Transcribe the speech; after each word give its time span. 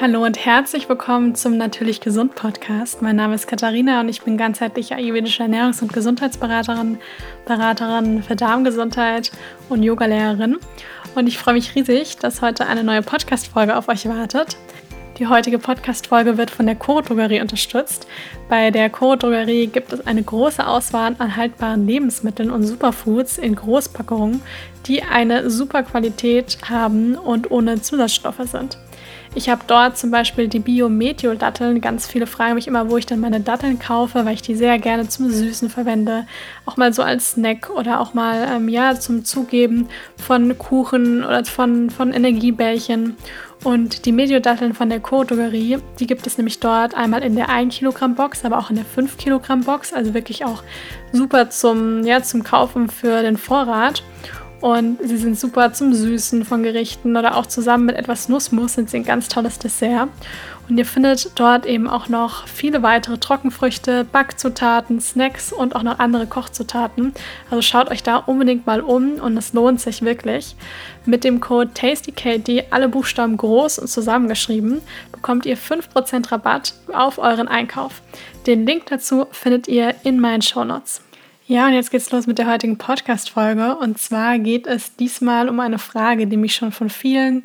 Hallo 0.00 0.24
und 0.24 0.44
herzlich 0.44 0.88
willkommen 0.88 1.36
zum 1.36 1.56
Natürlich 1.56 2.00
Gesund 2.00 2.34
Podcast. 2.34 3.00
Mein 3.00 3.14
Name 3.14 3.36
ist 3.36 3.46
Katharina 3.46 4.00
und 4.00 4.08
ich 4.08 4.22
bin 4.22 4.36
ganzheitliche 4.36 4.96
ayurvedische 4.96 5.44
Ernährungs- 5.44 5.82
und 5.82 5.92
Gesundheitsberaterin, 5.92 6.98
Beraterin 7.46 8.22
für 8.24 8.34
Darmgesundheit 8.34 9.30
und 9.68 9.84
Yogalehrerin. 9.84 10.58
Und 11.14 11.28
ich 11.28 11.38
freue 11.38 11.54
mich 11.54 11.76
riesig, 11.76 12.18
dass 12.18 12.42
heute 12.42 12.66
eine 12.66 12.82
neue 12.82 13.02
Podcast-Folge 13.02 13.76
auf 13.76 13.88
euch 13.88 14.08
wartet. 14.08 14.56
Die 15.18 15.28
heutige 15.28 15.60
Podcast-Folge 15.60 16.38
wird 16.38 16.50
von 16.50 16.66
der 16.66 16.74
Choro 16.74 17.00
Drogerie 17.00 17.40
unterstützt. 17.40 18.08
Bei 18.48 18.72
der 18.72 18.90
Choro 18.90 19.14
Drogerie 19.14 19.68
gibt 19.68 19.92
es 19.92 20.04
eine 20.08 20.24
große 20.24 20.66
Auswahl 20.66 21.14
an 21.18 21.36
haltbaren 21.36 21.86
Lebensmitteln 21.86 22.50
und 22.50 22.64
Superfoods 22.64 23.38
in 23.38 23.54
Großpackungen, 23.54 24.42
die 24.86 25.04
eine 25.04 25.50
super 25.50 25.84
Qualität 25.84 26.58
haben 26.68 27.14
und 27.14 27.52
ohne 27.52 27.80
Zusatzstoffe 27.80 28.42
sind. 28.50 28.76
Ich 29.36 29.48
habe 29.48 29.62
dort 29.66 29.98
zum 29.98 30.12
Beispiel 30.12 30.46
die 30.46 30.60
Bio-Meteo-Datteln. 30.60 31.80
Ganz 31.80 32.06
viele 32.06 32.28
fragen 32.28 32.54
mich 32.54 32.68
immer, 32.68 32.88
wo 32.88 32.96
ich 32.98 33.06
dann 33.06 33.18
meine 33.18 33.40
Datteln 33.40 33.80
kaufe, 33.80 34.24
weil 34.24 34.34
ich 34.34 34.42
die 34.42 34.54
sehr 34.54 34.78
gerne 34.78 35.08
zum 35.08 35.28
Süßen 35.28 35.70
verwende. 35.70 36.24
Auch 36.66 36.76
mal 36.76 36.92
so 36.92 37.02
als 37.02 37.32
Snack 37.32 37.68
oder 37.70 38.00
auch 38.00 38.14
mal 38.14 38.46
ähm, 38.48 38.68
ja, 38.68 38.94
zum 38.94 39.24
Zugeben 39.24 39.88
von 40.16 40.56
Kuchen 40.56 41.24
oder 41.24 41.44
von, 41.44 41.90
von 41.90 42.12
Energiebällchen. 42.12 43.16
Und 43.64 44.06
die 44.06 44.12
Meteo-Datteln 44.12 44.72
von 44.72 44.88
der 44.88 45.00
Co-Drogerie, 45.00 45.78
die 45.98 46.06
gibt 46.06 46.28
es 46.28 46.38
nämlich 46.38 46.60
dort 46.60 46.94
einmal 46.94 47.24
in 47.24 47.34
der 47.34 47.48
1 47.48 47.74
Kilogramm 47.74 48.14
Box, 48.14 48.44
aber 48.44 48.58
auch 48.58 48.70
in 48.70 48.76
der 48.76 48.84
5 48.84 49.16
Kilogramm 49.16 49.62
Box. 49.62 49.92
Also 49.92 50.14
wirklich 50.14 50.44
auch 50.44 50.62
super 51.12 51.50
zum, 51.50 52.04
ja, 52.04 52.22
zum 52.22 52.44
Kaufen 52.44 52.88
für 52.88 53.22
den 53.22 53.36
Vorrat. 53.36 54.04
Und 54.64 54.98
sie 55.06 55.18
sind 55.18 55.38
super 55.38 55.74
zum 55.74 55.92
Süßen 55.92 56.46
von 56.46 56.62
Gerichten 56.62 57.18
oder 57.18 57.36
auch 57.36 57.44
zusammen 57.44 57.84
mit 57.84 57.96
etwas 57.96 58.30
Nussmus 58.30 58.72
sind 58.72 58.88
sie 58.88 58.96
ein 58.96 59.04
ganz 59.04 59.28
tolles 59.28 59.58
Dessert. 59.58 60.08
Und 60.66 60.78
ihr 60.78 60.86
findet 60.86 61.38
dort 61.38 61.66
eben 61.66 61.86
auch 61.86 62.08
noch 62.08 62.48
viele 62.48 62.82
weitere 62.82 63.18
Trockenfrüchte, 63.18 64.06
Backzutaten, 64.10 65.02
Snacks 65.02 65.52
und 65.52 65.76
auch 65.76 65.82
noch 65.82 65.98
andere 65.98 66.26
Kochzutaten. 66.26 67.12
Also 67.50 67.60
schaut 67.60 67.90
euch 67.90 68.02
da 68.02 68.16
unbedingt 68.16 68.66
mal 68.66 68.80
um 68.80 69.16
und 69.16 69.36
es 69.36 69.52
lohnt 69.52 69.82
sich 69.82 70.00
wirklich. 70.00 70.56
Mit 71.04 71.24
dem 71.24 71.40
Code 71.40 71.72
TastyKD, 71.74 72.68
alle 72.70 72.88
Buchstaben 72.88 73.36
groß 73.36 73.80
und 73.80 73.88
zusammengeschrieben, 73.88 74.80
bekommt 75.12 75.44
ihr 75.44 75.58
5% 75.58 76.32
Rabatt 76.32 76.72
auf 76.90 77.18
euren 77.18 77.48
Einkauf. 77.48 78.00
Den 78.46 78.64
Link 78.64 78.86
dazu 78.86 79.26
findet 79.30 79.68
ihr 79.68 79.94
in 80.04 80.20
meinen 80.20 80.40
Shownotes. 80.40 81.02
Ja, 81.46 81.66
und 81.66 81.74
jetzt 81.74 81.90
geht's 81.90 82.10
los 82.10 82.26
mit 82.26 82.38
der 82.38 82.50
heutigen 82.50 82.78
Podcast-Folge. 82.78 83.76
Und 83.76 83.98
zwar 83.98 84.38
geht 84.38 84.66
es 84.66 84.96
diesmal 84.96 85.50
um 85.50 85.60
eine 85.60 85.78
Frage, 85.78 86.26
die 86.26 86.38
mich 86.38 86.54
schon 86.54 86.72
von 86.72 86.88
vielen 86.88 87.44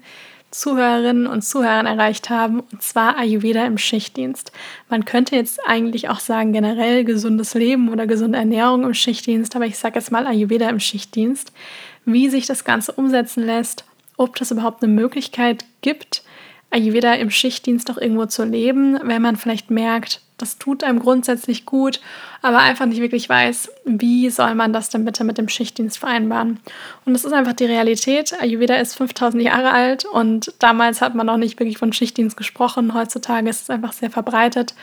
Zuhörerinnen 0.52 1.28
und 1.28 1.42
Zuhörern 1.42 1.86
erreicht 1.86 2.30
haben, 2.30 2.62
und 2.62 2.82
zwar 2.82 3.18
Ayurveda 3.18 3.66
im 3.66 3.78
Schichtdienst. 3.78 4.54
Man 4.88 5.04
könnte 5.04 5.36
jetzt 5.36 5.60
eigentlich 5.68 6.08
auch 6.08 6.22
sagen, 6.22 6.54
generell 6.54 7.04
gesundes 7.04 7.56
Leben 7.56 7.90
oder 7.90 8.08
gesunde 8.08 8.40
Ernährung 8.40 8.84
im 8.84 8.94
Schichtdienst, 8.94 9.58
aber 9.58 9.66
ich 9.66 9.78
sage 9.78 10.00
jetzt 10.00 10.14
mal 10.14 10.26
Ayurveda 10.26 10.70
im 10.70 10.80
Schichtdienst, 10.80 11.52
wie 12.06 12.30
sich 12.30 12.48
das 12.48 12.64
Ganze 12.64 12.94
umsetzen 12.94 13.46
lässt, 13.46 13.84
ob 14.16 14.38
das 14.38 14.52
überhaupt 14.52 14.82
eine 14.82 14.94
Möglichkeit 14.94 15.66
gibt, 15.82 16.24
Ayurveda 16.72 17.14
im 17.16 17.32
Schichtdienst 17.32 17.90
auch 17.92 17.98
irgendwo 17.98 18.26
zu 18.26 18.44
leben, 18.44 19.00
wenn 19.04 19.22
man 19.22 19.36
vielleicht 19.36 19.72
merkt, 19.72 20.22
das 20.38 20.58
tut 20.58 20.84
einem 20.84 21.00
grundsätzlich 21.00 21.66
gut, 21.66 22.00
aber 22.42 22.60
einfach 22.60 22.86
nicht 22.86 23.02
wirklich 23.02 23.28
weiß, 23.28 23.72
wie 23.86 24.30
soll 24.30 24.56
man 24.56 24.72
das 24.72 24.90
denn 24.90 25.04
bitte 25.04 25.24
mit 25.24 25.38
dem 25.38 25.50
Schichtdienst 25.50 25.98
vereinbaren. 25.98 26.60
Und 27.06 27.14
das 27.14 27.26
ist 27.26 27.34
einfach 27.34 27.54
die 27.54 27.66
Realität. 27.66 28.34
Ayurveda 28.40 28.76
ist 28.76 28.96
5000 28.96 29.44
Jahre 29.44 29.72
alt 29.72 30.06
und 30.06 30.54
damals 30.60 31.02
hat 31.02 31.16
man 31.16 31.26
noch 31.26 31.38
nicht 31.38 31.60
wirklich 31.60 31.78
von 31.78 31.92
Schichtdienst 31.92 32.38
gesprochen. 32.38 32.94
Heutzutage 32.94 33.50
ist 33.50 33.64
es 33.64 33.70
einfach 33.70 33.92
sehr 33.92 34.10
verbreitet. 34.10 34.74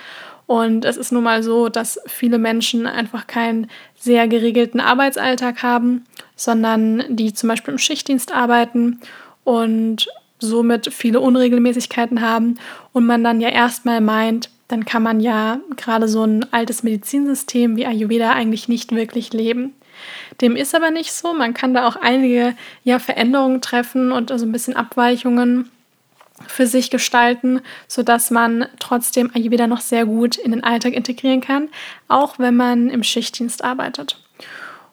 Und 0.46 0.84
es 0.84 0.96
ist 0.96 1.10
nun 1.10 1.24
mal 1.24 1.42
so, 1.42 1.68
dass 1.68 1.98
viele 2.06 2.38
Menschen 2.38 2.86
einfach 2.86 3.26
keinen 3.26 3.68
sehr 3.96 4.28
geregelten 4.28 4.78
Arbeitsalltag 4.78 5.62
haben, 5.62 6.04
sondern 6.36 7.04
die 7.08 7.32
zum 7.32 7.48
Beispiel 7.48 7.72
im 7.72 7.78
Schichtdienst 7.78 8.32
arbeiten 8.32 9.00
und 9.42 10.06
somit 10.38 10.92
viele 10.92 11.20
Unregelmäßigkeiten 11.20 12.20
haben 12.20 12.58
und 12.92 13.06
man 13.06 13.24
dann 13.24 13.40
ja 13.40 13.48
erstmal 13.48 14.00
meint, 14.00 14.50
dann 14.68 14.84
kann 14.84 15.02
man 15.02 15.20
ja 15.20 15.60
gerade 15.76 16.08
so 16.08 16.24
ein 16.24 16.52
altes 16.52 16.82
Medizinsystem 16.82 17.76
wie 17.76 17.86
Ayurveda 17.86 18.32
eigentlich 18.32 18.68
nicht 18.68 18.92
wirklich 18.92 19.32
leben. 19.32 19.74
Dem 20.40 20.56
ist 20.56 20.74
aber 20.74 20.90
nicht 20.90 21.12
so. 21.12 21.32
Man 21.32 21.54
kann 21.54 21.72
da 21.72 21.86
auch 21.86 21.96
einige 21.96 22.54
ja, 22.84 22.98
Veränderungen 22.98 23.60
treffen 23.60 24.12
und 24.12 24.30
also 24.30 24.44
ein 24.44 24.52
bisschen 24.52 24.76
Abweichungen 24.76 25.70
für 26.46 26.66
sich 26.66 26.90
gestalten, 26.90 27.60
sodass 27.88 28.30
man 28.30 28.66
trotzdem 28.78 29.30
Ayurveda 29.34 29.66
noch 29.66 29.80
sehr 29.80 30.04
gut 30.04 30.36
in 30.36 30.50
den 30.50 30.64
Alltag 30.64 30.92
integrieren 30.92 31.40
kann, 31.40 31.68
auch 32.08 32.38
wenn 32.38 32.56
man 32.56 32.90
im 32.90 33.02
Schichtdienst 33.02 33.64
arbeitet. 33.64 34.22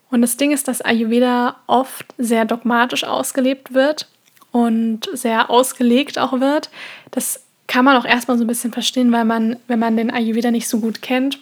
Und 0.09 0.21
das 0.21 0.37
Ding 0.37 0.51
ist, 0.51 0.67
dass 0.67 0.81
Ayurveda 0.81 1.57
oft 1.67 2.13
sehr 2.17 2.45
dogmatisch 2.45 3.03
ausgelebt 3.03 3.73
wird 3.73 4.07
und 4.53 5.09
sehr 5.11 5.49
ausgelegt 5.49 6.17
auch 6.19 6.39
wird. 6.39 6.69
Das 7.11 7.41
kann 7.67 7.83
man 7.83 7.97
auch 7.97 8.05
erstmal 8.05 8.37
so 8.37 8.43
ein 8.43 8.47
bisschen 8.47 8.71
verstehen, 8.71 9.11
weil 9.11 9.25
man, 9.25 9.57
wenn 9.67 9.79
man 9.79 9.97
den 9.97 10.11
Ayurveda 10.11 10.51
nicht 10.51 10.69
so 10.69 10.79
gut 10.79 11.01
kennt 11.01 11.39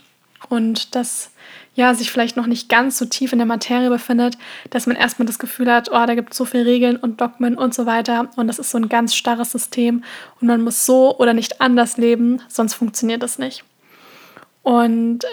und 0.49 0.95
das 0.95 1.29
ja, 1.75 1.93
sich 1.93 2.11
vielleicht 2.11 2.35
noch 2.35 2.47
nicht 2.47 2.67
ganz 2.69 2.97
so 2.97 3.05
tief 3.05 3.31
in 3.31 3.39
der 3.39 3.45
Materie 3.45 3.89
befindet, 3.89 4.37
dass 4.69 4.87
man 4.87 4.95
erstmal 4.95 5.25
das 5.25 5.39
Gefühl 5.39 5.71
hat, 5.71 5.89
oh, 5.89 6.05
da 6.05 6.15
gibt 6.15 6.31
es 6.31 6.37
so 6.37 6.45
viele 6.45 6.65
Regeln 6.65 6.95
und 6.97 7.21
Dogmen 7.21 7.57
und 7.57 7.73
so 7.73 7.85
weiter 7.85 8.29
und 8.35 8.47
das 8.47 8.59
ist 8.59 8.71
so 8.71 8.77
ein 8.77 8.89
ganz 8.89 9.13
starres 9.13 9.51
System 9.51 10.03
und 10.39 10.47
man 10.47 10.61
muss 10.61 10.85
so 10.85 11.17
oder 11.17 11.33
nicht 11.33 11.61
anders 11.61 11.97
leben, 11.97 12.41
sonst 12.47 12.73
funktioniert 12.73 13.23
das 13.23 13.39
nicht. 13.39 13.63
Und 14.63 15.25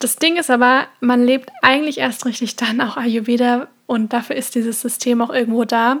das 0.00 0.16
Ding 0.16 0.36
ist 0.36 0.50
aber, 0.50 0.86
man 1.00 1.24
lebt 1.24 1.50
eigentlich 1.62 1.98
erst 1.98 2.26
richtig 2.26 2.56
dann 2.56 2.80
auch 2.80 2.96
Ayurveda 2.96 3.68
und 3.86 4.12
dafür 4.12 4.34
ist 4.34 4.56
dieses 4.56 4.80
System 4.80 5.22
auch 5.22 5.30
irgendwo 5.30 5.64
da, 5.64 5.98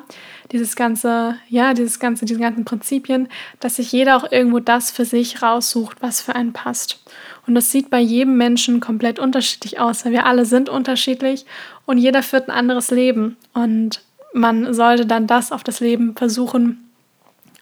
dieses 0.50 0.74
ganze, 0.74 1.36
ja, 1.48 1.72
dieses 1.72 2.00
ganze, 2.00 2.24
diese 2.24 2.40
ganzen 2.40 2.64
Prinzipien, 2.64 3.28
dass 3.60 3.76
sich 3.76 3.92
jeder 3.92 4.16
auch 4.16 4.30
irgendwo 4.30 4.58
das 4.58 4.90
für 4.90 5.04
sich 5.04 5.40
raussucht, 5.40 6.02
was 6.02 6.20
für 6.20 6.34
einen 6.34 6.52
passt. 6.52 7.00
Und 7.46 7.54
das 7.54 7.70
sieht 7.70 7.88
bei 7.88 8.00
jedem 8.00 8.36
Menschen 8.36 8.80
komplett 8.80 9.20
unterschiedlich 9.20 9.78
aus, 9.78 10.04
weil 10.04 10.12
wir 10.12 10.26
alle 10.26 10.46
sind 10.46 10.68
unterschiedlich 10.68 11.46
und 11.86 11.98
jeder 11.98 12.24
führt 12.24 12.48
ein 12.48 12.56
anderes 12.56 12.90
Leben. 12.90 13.36
Und 13.54 14.02
man 14.34 14.74
sollte 14.74 15.06
dann 15.06 15.28
das 15.28 15.52
auf 15.52 15.62
das 15.62 15.78
Leben 15.78 16.16
versuchen 16.16 16.90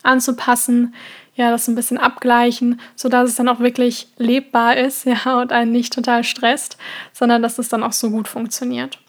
anzupassen, 0.01 0.93
ja, 1.35 1.51
das 1.51 1.67
ein 1.67 1.75
bisschen 1.75 1.97
abgleichen, 1.97 2.79
sodass 2.95 3.29
es 3.29 3.35
dann 3.35 3.49
auch 3.49 3.59
wirklich 3.59 4.07
lebbar 4.17 4.77
ist, 4.77 5.05
ja, 5.05 5.39
und 5.39 5.51
einen 5.51 5.71
nicht 5.71 5.93
total 5.93 6.23
stresst, 6.23 6.77
sondern 7.13 7.41
dass 7.41 7.59
es 7.59 7.69
dann 7.69 7.83
auch 7.83 7.93
so 7.93 8.09
gut 8.09 8.27
funktioniert. 8.27 8.99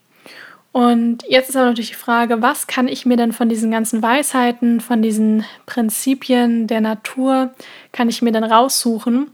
Und 0.73 1.25
jetzt 1.27 1.49
ist 1.49 1.57
aber 1.57 1.67
natürlich 1.67 1.91
die 1.91 1.95
Frage, 1.95 2.43
was 2.43 2.67
kann 2.67 2.87
ich 2.87 3.07
mir 3.07 3.17
denn 3.17 3.33
von 3.33 3.49
diesen 3.49 3.71
ganzen 3.71 4.03
Weisheiten, 4.03 4.83
von 4.83 5.01
diesen 5.01 5.47
Prinzipien 5.65 6.67
der 6.67 6.83
Natur, 6.83 7.55
kann 7.93 8.11
ich 8.11 8.21
mir 8.21 8.31
denn 8.31 8.45
raussuchen, 8.45 9.31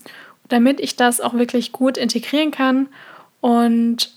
damit 0.48 0.78
ich 0.78 0.94
das 0.94 1.20
auch 1.20 1.34
wirklich 1.34 1.72
gut 1.72 1.97
integrieren 1.97 2.52
kann. 2.52 2.88
Und 3.41 4.12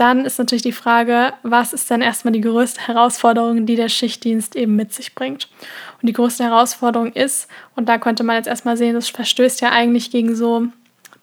dann 0.00 0.24
ist 0.24 0.38
natürlich 0.38 0.62
die 0.62 0.72
Frage, 0.72 1.32
was 1.42 1.72
ist 1.72 1.90
dann 1.90 2.02
erstmal 2.02 2.32
die 2.32 2.40
größte 2.40 2.86
Herausforderung, 2.86 3.66
die 3.66 3.76
der 3.76 3.88
Schichtdienst 3.88 4.54
eben 4.54 4.76
mit 4.76 4.92
sich 4.92 5.14
bringt. 5.14 5.48
Und 6.00 6.08
die 6.08 6.12
größte 6.12 6.44
Herausforderung 6.44 7.12
ist, 7.12 7.48
und 7.74 7.88
da 7.88 7.98
könnte 7.98 8.22
man 8.22 8.36
jetzt 8.36 8.46
erstmal 8.46 8.76
sehen, 8.76 8.94
das 8.94 9.08
verstößt 9.08 9.60
ja 9.60 9.70
eigentlich 9.70 10.10
gegen 10.10 10.36
so 10.36 10.68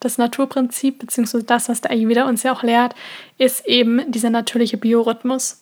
das 0.02 0.18
Naturprinzip, 0.18 1.00
beziehungsweise 1.00 1.46
das, 1.46 1.70
was 1.70 1.82
der 1.82 1.92
Ayurveda 1.92 2.28
uns 2.28 2.44
ja 2.44 2.54
auch 2.54 2.64
lehrt, 2.64 2.96
ist 3.38 3.66
eben 3.66 4.12
dieser 4.12 4.30
natürliche 4.30 4.78
Biorhythmus. 4.78 5.62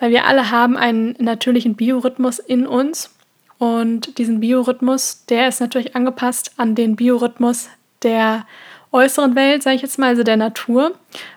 Weil 0.00 0.10
wir 0.10 0.24
alle 0.24 0.50
haben 0.50 0.76
einen 0.76 1.14
natürlichen 1.18 1.74
Biorhythmus 1.74 2.38
in 2.38 2.66
uns 2.66 3.14
und 3.58 4.18
diesen 4.18 4.40
Biorhythmus, 4.40 5.24
der 5.26 5.48
ist 5.48 5.60
natürlich 5.60 5.94
angepasst 5.94 6.52
an 6.56 6.74
den 6.74 6.96
Biorhythmus 6.96 7.68
der 8.02 8.46
äußeren 8.92 9.34
Welt, 9.34 9.62
sage 9.62 9.76
ich 9.76 9.82
jetzt 9.82 9.98
mal, 9.98 10.08
also 10.08 10.22
der 10.22 10.36
Natur, 10.36 10.92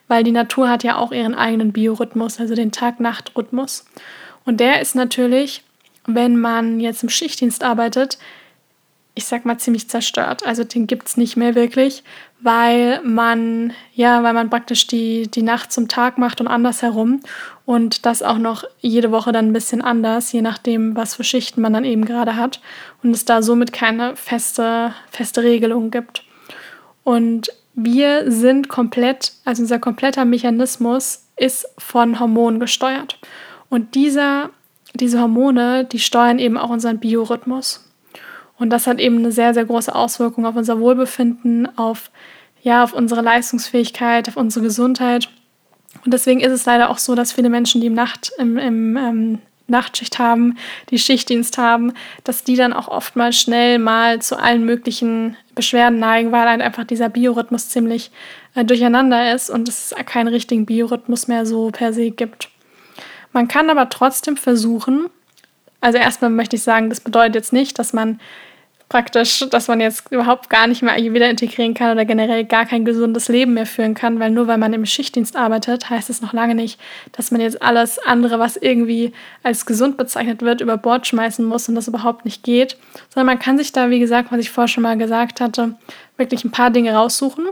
weil 0.08 0.24
die 0.24 0.32
Natur 0.32 0.70
hat 0.70 0.84
ja 0.84 0.98
auch 0.98 1.12
ihren 1.12 1.36
eigenen 1.36 1.72
Biorhythmus, 1.72 2.40
also 2.40 2.56
den 2.56 2.72
Tag-Nacht-Rhythmus. 2.72 3.86
Und 4.46 4.60
der 4.60 4.82
ist 4.82 4.96
natürlich, 4.96 5.64
wenn 6.06 6.38
man 6.38 6.80
jetzt 6.80 7.04
im 7.04 7.10
Schichtdienst 7.10 7.64
arbeitet, 7.64 8.18
ich 9.16 9.26
sag 9.26 9.44
mal, 9.44 9.58
ziemlich 9.58 9.90
zerstört. 9.90 10.46
Also 10.46 10.64
den 10.64 10.88
gibt 10.88 11.08
es 11.08 11.18
nicht 11.18 11.36
mehr 11.36 11.54
wirklich, 11.54 12.04
weil 12.40 13.02
man, 13.04 13.74
ja, 13.94 14.24
weil 14.24 14.34
man 14.34 14.50
praktisch 14.50 14.88
die, 14.88 15.30
die 15.30 15.42
Nacht 15.42 15.74
zum 15.74 15.90
Tag 15.90 16.18
macht 16.18 16.40
und 16.40 16.48
andersherum. 16.48 17.20
Und 17.66 18.06
das 18.06 18.24
auch 18.24 18.38
noch 18.38 18.64
jede 18.80 19.12
Woche 19.12 19.32
dann 19.32 19.48
ein 19.48 19.54
bisschen 19.54 19.82
anders, 19.82 20.32
je 20.32 20.42
nachdem, 20.42 20.96
was 20.96 21.16
für 21.16 21.26
Schichten 21.26 21.62
man 21.62 21.74
dann 21.74 21.84
eben 21.84 22.06
gerade 22.06 22.38
hat. 22.38 22.62
Und 23.04 23.12
es 23.12 23.26
da 23.26 23.42
somit 23.42 23.74
keine 23.74 24.16
feste, 24.16 24.94
feste 25.12 25.44
Regelung 25.44 25.92
gibt. 25.92 26.24
Und 27.04 27.52
wir 27.74 28.32
sind 28.32 28.70
komplett, 28.70 29.34
also 29.46 29.62
unser 29.62 29.80
kompletter 29.80 30.26
Mechanismus 30.26 31.26
ist 31.38 31.68
von 31.78 32.20
Hormonen 32.20 32.60
gesteuert. 32.60 33.20
Und 33.70 33.96
dieser, 33.96 34.50
diese 34.94 35.22
Hormone, 35.22 35.86
die 35.86 36.00
steuern 36.00 36.40
eben 36.40 36.58
auch 36.58 36.70
unseren 36.70 37.00
Biorhythmus. 37.00 37.86
Und 38.58 38.72
das 38.72 38.88
hat 38.88 39.00
eben 39.00 39.20
eine 39.20 39.32
sehr, 39.32 39.54
sehr 39.54 39.66
große 39.66 39.96
Auswirkung 39.96 40.46
auf 40.46 40.56
unser 40.56 40.80
Wohlbefinden, 40.80 41.78
auf, 41.78 42.12
ja, 42.62 42.84
auf 42.84 42.94
unsere 42.94 43.22
Leistungsfähigkeit, 43.22 44.28
auf 44.28 44.36
unsere 44.36 44.66
Gesundheit. 44.66 45.30
Und 46.04 46.14
deswegen 46.14 46.42
ist 46.42 46.52
es 46.52 46.66
leider 46.66 46.90
auch 46.90 46.98
so, 46.98 47.16
dass 47.16 47.32
viele 47.32 47.50
Menschen, 47.50 47.80
die 47.80 47.88
im, 47.88 47.94
Nacht, 47.94 48.32
im, 48.38 48.58
im 48.58 48.98
ähm, 48.98 49.40
Nachtschicht 49.70 50.20
haben, 50.20 50.58
die 50.90 51.00
Schichtdienst 51.00 51.58
haben, 51.58 51.94
dass 52.24 52.44
die 52.44 52.56
dann 52.56 52.74
auch 52.74 52.88
oftmals 52.88 53.40
schnell 53.40 53.80
mal 53.80 54.22
zu 54.22 54.38
allen 54.38 54.66
möglichen 54.66 55.38
Beschwerden 55.56 56.00
neigen, 56.00 56.32
weil 56.32 56.48
halt 56.48 56.62
einfach 56.62 56.84
dieser 56.84 57.10
Biorhythmus 57.10 57.70
ziemlich 57.70 58.12
äh, 58.56 58.66
durcheinander 58.66 59.34
ist 59.34 59.50
und 59.50 59.68
es 59.68 59.94
keinen 60.06 60.28
richtigen 60.30 60.66
Biorhythmus 60.66 61.28
mehr 61.28 61.46
so 61.46 61.70
per 61.72 61.94
se 61.94 62.12
gibt. 62.12 62.50
Man 63.32 63.48
kann 63.48 63.70
aber 63.70 63.90
trotzdem 63.90 64.38
versuchen, 64.38 65.08
also 65.82 65.98
erstmal 65.98 66.32
möchte 66.32 66.56
ich 66.56 66.64
sagen, 66.64 66.90
das 66.90 67.00
bedeutet 67.00 67.36
jetzt 67.36 67.54
nicht, 67.54 67.80
dass 67.80 67.94
man 67.94 68.20
praktisch, 68.90 69.46
dass 69.52 69.68
man 69.68 69.80
jetzt 69.80 70.12
überhaupt 70.12 70.50
gar 70.50 70.66
nicht 70.66 70.82
mehr 70.82 70.94
Ayurveda 70.94 71.28
integrieren 71.28 71.76
kann 71.76 71.92
oder 71.92 72.06
generell 72.06 72.44
gar 72.44 72.66
kein 72.66 72.86
gesundes 72.86 73.28
Leben 73.28 73.54
mehr 73.54 73.68
führen 73.68 73.94
kann, 73.94 74.20
weil 74.20 74.32
nur 74.32 74.48
weil 74.48 74.58
man 74.58 74.74
im 74.74 74.86
Schichtdienst 74.86 75.36
arbeitet, 75.36 75.92
heißt 75.92 76.10
es 76.10 76.24
noch 76.24 76.34
lange 76.34 76.56
nicht, 76.56 76.80
dass 77.12 77.30
man 77.30 77.40
jetzt 77.40 77.62
alles 77.62 78.00
andere, 78.00 78.40
was 78.40 78.58
irgendwie 78.58 79.14
als 79.44 79.68
gesund 79.68 79.96
bezeichnet 79.96 80.42
wird, 80.42 80.62
über 80.62 80.76
Bord 80.76 81.06
schmeißen 81.06 81.46
muss 81.46 81.70
und 81.70 81.76
das 81.76 81.88
überhaupt 81.88 82.26
nicht 82.26 82.44
geht, 82.44 82.78
sondern 83.14 83.28
man 83.28 83.40
kann 83.40 83.60
sich 83.60 83.72
da, 83.72 83.92
wie 83.92 84.00
gesagt, 84.00 84.32
was 84.32 84.40
ich 84.40 84.50
vorher 84.50 84.68
schon 84.68 84.84
mal 84.84 84.98
gesagt 84.98 85.40
hatte, 85.40 85.76
wirklich 86.18 86.44
ein 86.44 86.52
paar 86.52 86.72
Dinge 86.72 86.94
raussuchen, 86.94 87.48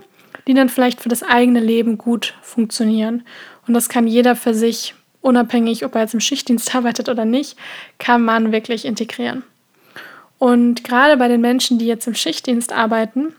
die 0.48 0.56
dann 0.56 0.70
vielleicht 0.70 1.02
für 1.02 1.10
das 1.10 1.22
eigene 1.22 1.60
Leben 1.60 2.00
gut 2.00 2.34
funktionieren. 2.42 3.24
Und 3.68 3.76
das 3.76 3.90
kann 3.90 4.08
jeder 4.08 4.36
für 4.36 4.56
sich, 4.56 4.96
unabhängig, 5.22 5.86
ob 5.86 5.94
er 5.94 6.02
jetzt 6.02 6.16
im 6.16 6.20
Schichtdienst 6.20 6.74
arbeitet 6.74 7.10
oder 7.10 7.26
nicht, 7.26 7.58
kann 8.00 8.24
man 8.24 8.52
wirklich 8.52 8.86
integrieren. 8.86 9.44
Und 10.40 10.84
gerade 10.84 11.18
bei 11.18 11.28
den 11.28 11.42
Menschen, 11.42 11.80
die 11.80 11.88
jetzt 11.88 12.08
im 12.08 12.16
Schichtdienst 12.16 12.72
arbeiten, 12.72 13.34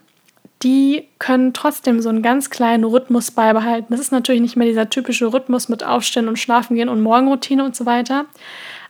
die 0.63 1.05
können 1.19 1.53
trotzdem 1.53 2.01
so 2.01 2.09
einen 2.09 2.23
ganz 2.23 2.51
kleinen 2.51 2.85
Rhythmus 2.85 3.31
beibehalten. 3.31 3.89
Das 3.91 4.01
ist 4.01 4.11
natürlich 4.11 4.41
nicht 4.41 4.57
mehr 4.57 4.67
dieser 4.67 4.91
typische 4.91 5.33
Rhythmus 5.33 5.69
mit 5.69 5.85
Aufstehen 5.85 6.27
und 6.27 6.39
Schlafen 6.39 6.75
gehen 6.75 6.89
und 6.89 7.01
Morgenroutine 7.01 7.65
und 7.65 7.77
so 7.77 7.87
weiter. 7.87 8.25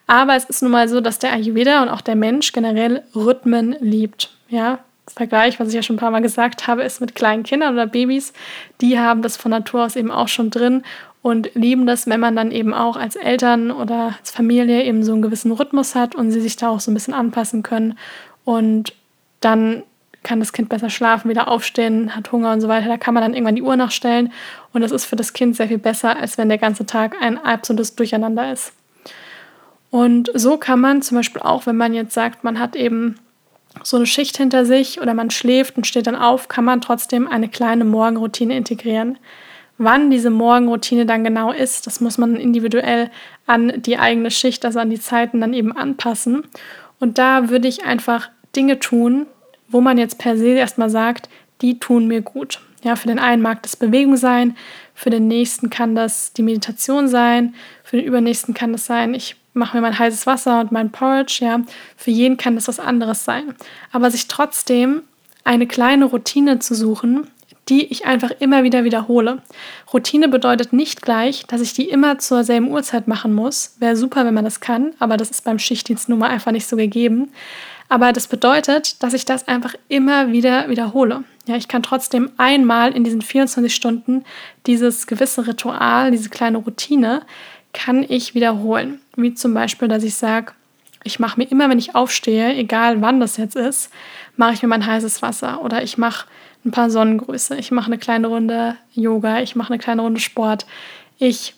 Aber 0.07 0.35
es 0.35 0.45
ist 0.45 0.63
nun 0.63 0.71
mal 0.71 0.89
so, 0.89 1.03
dass 1.03 1.19
der 1.19 1.33
Ayurveda 1.33 1.83
und 1.83 1.91
auch 1.91 2.01
der 2.01 2.17
Mensch 2.17 2.53
generell 2.53 3.03
Rhythmen 3.15 3.77
liebt. 3.81 4.31
Ja, 4.49 4.79
Vergleich, 5.15 5.59
was 5.59 5.69
ich 5.69 5.75
ja 5.75 5.83
schon 5.83 5.97
ein 5.97 6.01
paar 6.01 6.11
Mal 6.11 6.23
gesagt 6.23 6.67
habe, 6.67 6.83
ist 6.83 7.01
mit 7.01 7.15
kleinen 7.15 7.43
Kindern 7.43 7.75
oder 7.75 7.87
Babys. 7.87 8.33
Die 8.81 8.99
haben 8.99 9.23
das 9.23 9.37
von 9.37 9.51
Natur 9.51 9.85
aus 9.85 9.97
eben 9.97 10.11
auch 10.11 10.29
schon 10.29 10.51
drin 10.51 10.83
und 11.23 11.51
lieben 11.55 11.87
das, 11.87 12.07
wenn 12.07 12.21
man 12.21 12.37
dann 12.37 12.51
eben 12.51 12.73
auch 12.73 12.97
als 12.97 13.17
Eltern 13.17 13.71
oder 13.71 14.15
als 14.19 14.31
Familie 14.31 14.85
eben 14.85 15.03
so 15.03 15.13
einen 15.13 15.23
gewissen 15.23 15.53
Rhythmus 15.53 15.95
hat 15.95 16.15
und 16.15 16.31
sie 16.31 16.41
sich 16.41 16.57
da 16.57 16.69
auch 16.69 16.81
so 16.81 16.91
ein 16.91 16.95
bisschen 16.95 17.15
anpassen 17.15 17.63
können. 17.63 17.99
Und 18.45 18.95
dann 19.41 19.83
kann 20.23 20.41
das 20.41 20.53
Kind 20.53 20.69
besser 20.69 20.91
schlafen, 20.91 21.29
wieder 21.31 21.49
aufstehen, 21.49 22.15
hat 22.15 22.33
Hunger 22.33 22.53
und 22.53 22.61
so 22.61 22.69
weiter. 22.69 22.89
Da 22.89 22.97
kann 22.97 23.15
man 23.15 23.23
dann 23.23 23.35
irgendwann 23.35 23.57
die 23.57 23.63
Uhr 23.63 23.77
nachstellen 23.77 24.33
und 24.73 24.81
das 24.81 24.93
ist 24.93 25.07
für 25.07 25.17
das 25.17 25.33
Kind 25.33 25.57
sehr 25.57 25.69
viel 25.69 25.79
besser, 25.79 26.17
als 26.17 26.39
wenn 26.39 26.49
der 26.49 26.59
ganze 26.59 26.87
Tag 26.87 27.17
ein 27.21 27.39
absolutes 27.39 27.95
Durcheinander 27.95 28.53
ist. 28.53 28.73
Und 29.91 30.31
so 30.35 30.59
kann 30.59 30.81
man 30.81 31.03
zum 31.03 31.17
Beispiel 31.17 31.43
auch, 31.43 31.67
wenn 31.67 31.77
man 31.77 31.95
jetzt 31.95 32.15
sagt, 32.15 32.45
man 32.45 32.59
hat 32.59 32.77
eben 32.77 33.19
so 33.83 33.97
eine 33.97 34.07
Schicht 34.07 34.37
hinter 34.37 34.67
sich 34.67 35.01
oder 35.01 35.15
man 35.15 35.31
schläft 35.31 35.77
und 35.77 35.87
steht 35.87 36.07
dann 36.07 36.17
auf, 36.17 36.49
kann 36.49 36.65
man 36.65 36.81
trotzdem 36.81 37.27
eine 37.29 37.49
kleine 37.49 37.85
Morgenroutine 37.85 38.57
integrieren. 38.57 39.19
Wann 39.79 40.11
diese 40.11 40.31
Morgenroutine 40.31 41.07
dann 41.07 41.23
genau 41.23 41.53
ist, 41.53 41.87
das 41.87 42.01
muss 42.01 42.19
man 42.19 42.35
individuell 42.37 43.11
an 43.47 43.81
die 43.81 43.97
eigene 43.97 44.31
Schicht, 44.31 44.65
also 44.65 44.81
an 44.81 44.91
die 44.91 45.01
Zeiten 45.01 45.41
dann 45.41 45.55
eben 45.55 45.75
anpassen. 45.77 46.43
Und 46.99 47.19
da 47.19 47.49
würde 47.49 47.69
ich 47.69 47.85
einfach 47.85 48.29
Dinge 48.57 48.81
tun, 48.81 49.27
wo 49.69 49.81
man 49.81 49.97
jetzt 49.97 50.19
per 50.19 50.37
se 50.37 50.49
erstmal 50.49 50.91
sagt, 50.91 51.29
die 51.61 51.79
tun 51.79 52.09
mir 52.09 52.23
gut. 52.23 52.61
Ja, 52.83 52.97
für 52.97 53.09
den 53.09 53.19
einen 53.19 53.43
mag 53.43 53.63
das 53.63 53.77
Bewegung 53.77 54.17
sein, 54.17 54.57
für 54.95 55.11
den 55.11 55.29
nächsten 55.29 55.71
kann 55.71 55.95
das 55.95 56.33
die 56.33 56.43
Meditation 56.43 57.09
sein, 57.09 57.55
für 57.83 57.97
den 57.97 58.07
übernächsten 58.07 58.55
kann 58.55 58.73
das 58.73 58.87
sein, 58.87 59.15
ich 59.15 59.37
mache 59.55 59.77
mir 59.77 59.83
mein 59.83 59.99
heißes 59.99 60.27
Wasser 60.27 60.61
und 60.61 60.73
mein 60.73 60.91
Porridge, 60.91 61.39
ja. 61.41 61.61
Für 61.97 62.11
jeden 62.11 62.37
kann 62.37 62.55
das 62.55 62.69
was 62.69 62.79
anderes 62.81 63.25
sein. 63.25 63.55
Aber 63.93 64.11
sich 64.11 64.29
trotzdem 64.29 65.03
eine 65.45 65.67
kleine 65.67 66.05
Routine 66.05 66.59
zu 66.59 66.75
suchen, 66.75 67.27
die 67.69 67.87
ich 67.87 68.07
einfach 68.07 68.31
immer 68.39 68.63
wieder 68.63 68.85
wiederhole. 68.85 69.43
Routine 69.93 70.29
bedeutet 70.29 70.73
nicht 70.73 71.03
gleich, 71.03 71.45
dass 71.47 71.61
ich 71.61 71.73
die 71.73 71.89
immer 71.89 72.19
zur 72.19 72.45
selben 72.45 72.71
Uhrzeit 72.71 73.09
machen 73.09 73.35
muss. 73.35 73.77
Wäre 73.79 73.97
super, 73.97 74.25
wenn 74.25 74.35
man 74.35 74.45
das 74.45 74.61
kann, 74.61 74.93
aber 74.99 75.17
das 75.17 75.31
ist 75.31 75.45
beim 75.45 75.59
Schichtdienst 75.59 76.09
nun 76.09 76.19
mal 76.19 76.31
einfach 76.31 76.53
nicht 76.53 76.67
so 76.67 76.77
gegeben. 76.77 77.31
Aber 77.91 78.13
das 78.13 78.27
bedeutet, 78.27 79.03
dass 79.03 79.15
ich 79.15 79.25
das 79.25 79.49
einfach 79.49 79.75
immer 79.89 80.31
wieder 80.31 80.69
wiederhole. 80.69 81.25
Ja, 81.47 81.57
ich 81.57 81.69
kann 81.69 81.83
trotzdem 81.83 82.31
einmal 82.37 82.95
in 82.95 83.05
diesen 83.05 83.23
24 83.23 83.75
Stunden 83.75 84.25
dieses 84.67 85.07
gewisse 85.07 85.47
Ritual, 85.47 86.11
diese 86.11 86.29
kleine 86.29 86.59
Routine, 86.59 87.23
kann 87.73 88.05
ich 88.07 88.35
wiederholen. 88.35 89.01
Wie 89.17 89.35
zum 89.35 89.55
Beispiel, 89.55 89.89
dass 89.89 90.03
ich 90.03 90.15
sage, 90.15 90.53
ich 91.05 91.19
mache 91.19 91.41
mir 91.41 91.51
immer, 91.51 91.71
wenn 91.71 91.79
ich 91.79 91.95
aufstehe, 91.95 92.55
egal 92.55 93.01
wann 93.01 93.21
das 93.21 93.37
jetzt 93.39 93.57
ist, 93.57 93.91
mache 94.37 94.53
ich 94.53 94.63
mir 94.63 94.69
mein 94.69 94.85
heißes 94.85 95.23
Wasser 95.23 95.63
oder 95.63 95.83
ich 95.83 95.97
mache 95.97 96.27
ein 96.65 96.71
paar 96.71 96.91
Sonnengrüße. 96.91 97.57
Ich 97.57 97.71
mache 97.71 97.87
eine 97.87 97.99
kleine 97.99 98.27
Runde 98.27 98.77
Yoga, 98.93 99.41
ich 99.41 99.57
mache 99.57 99.73
eine 99.73 99.79
kleine 99.79 100.03
Runde 100.03 100.21
Sport. 100.21 100.67
Ich 101.19 101.55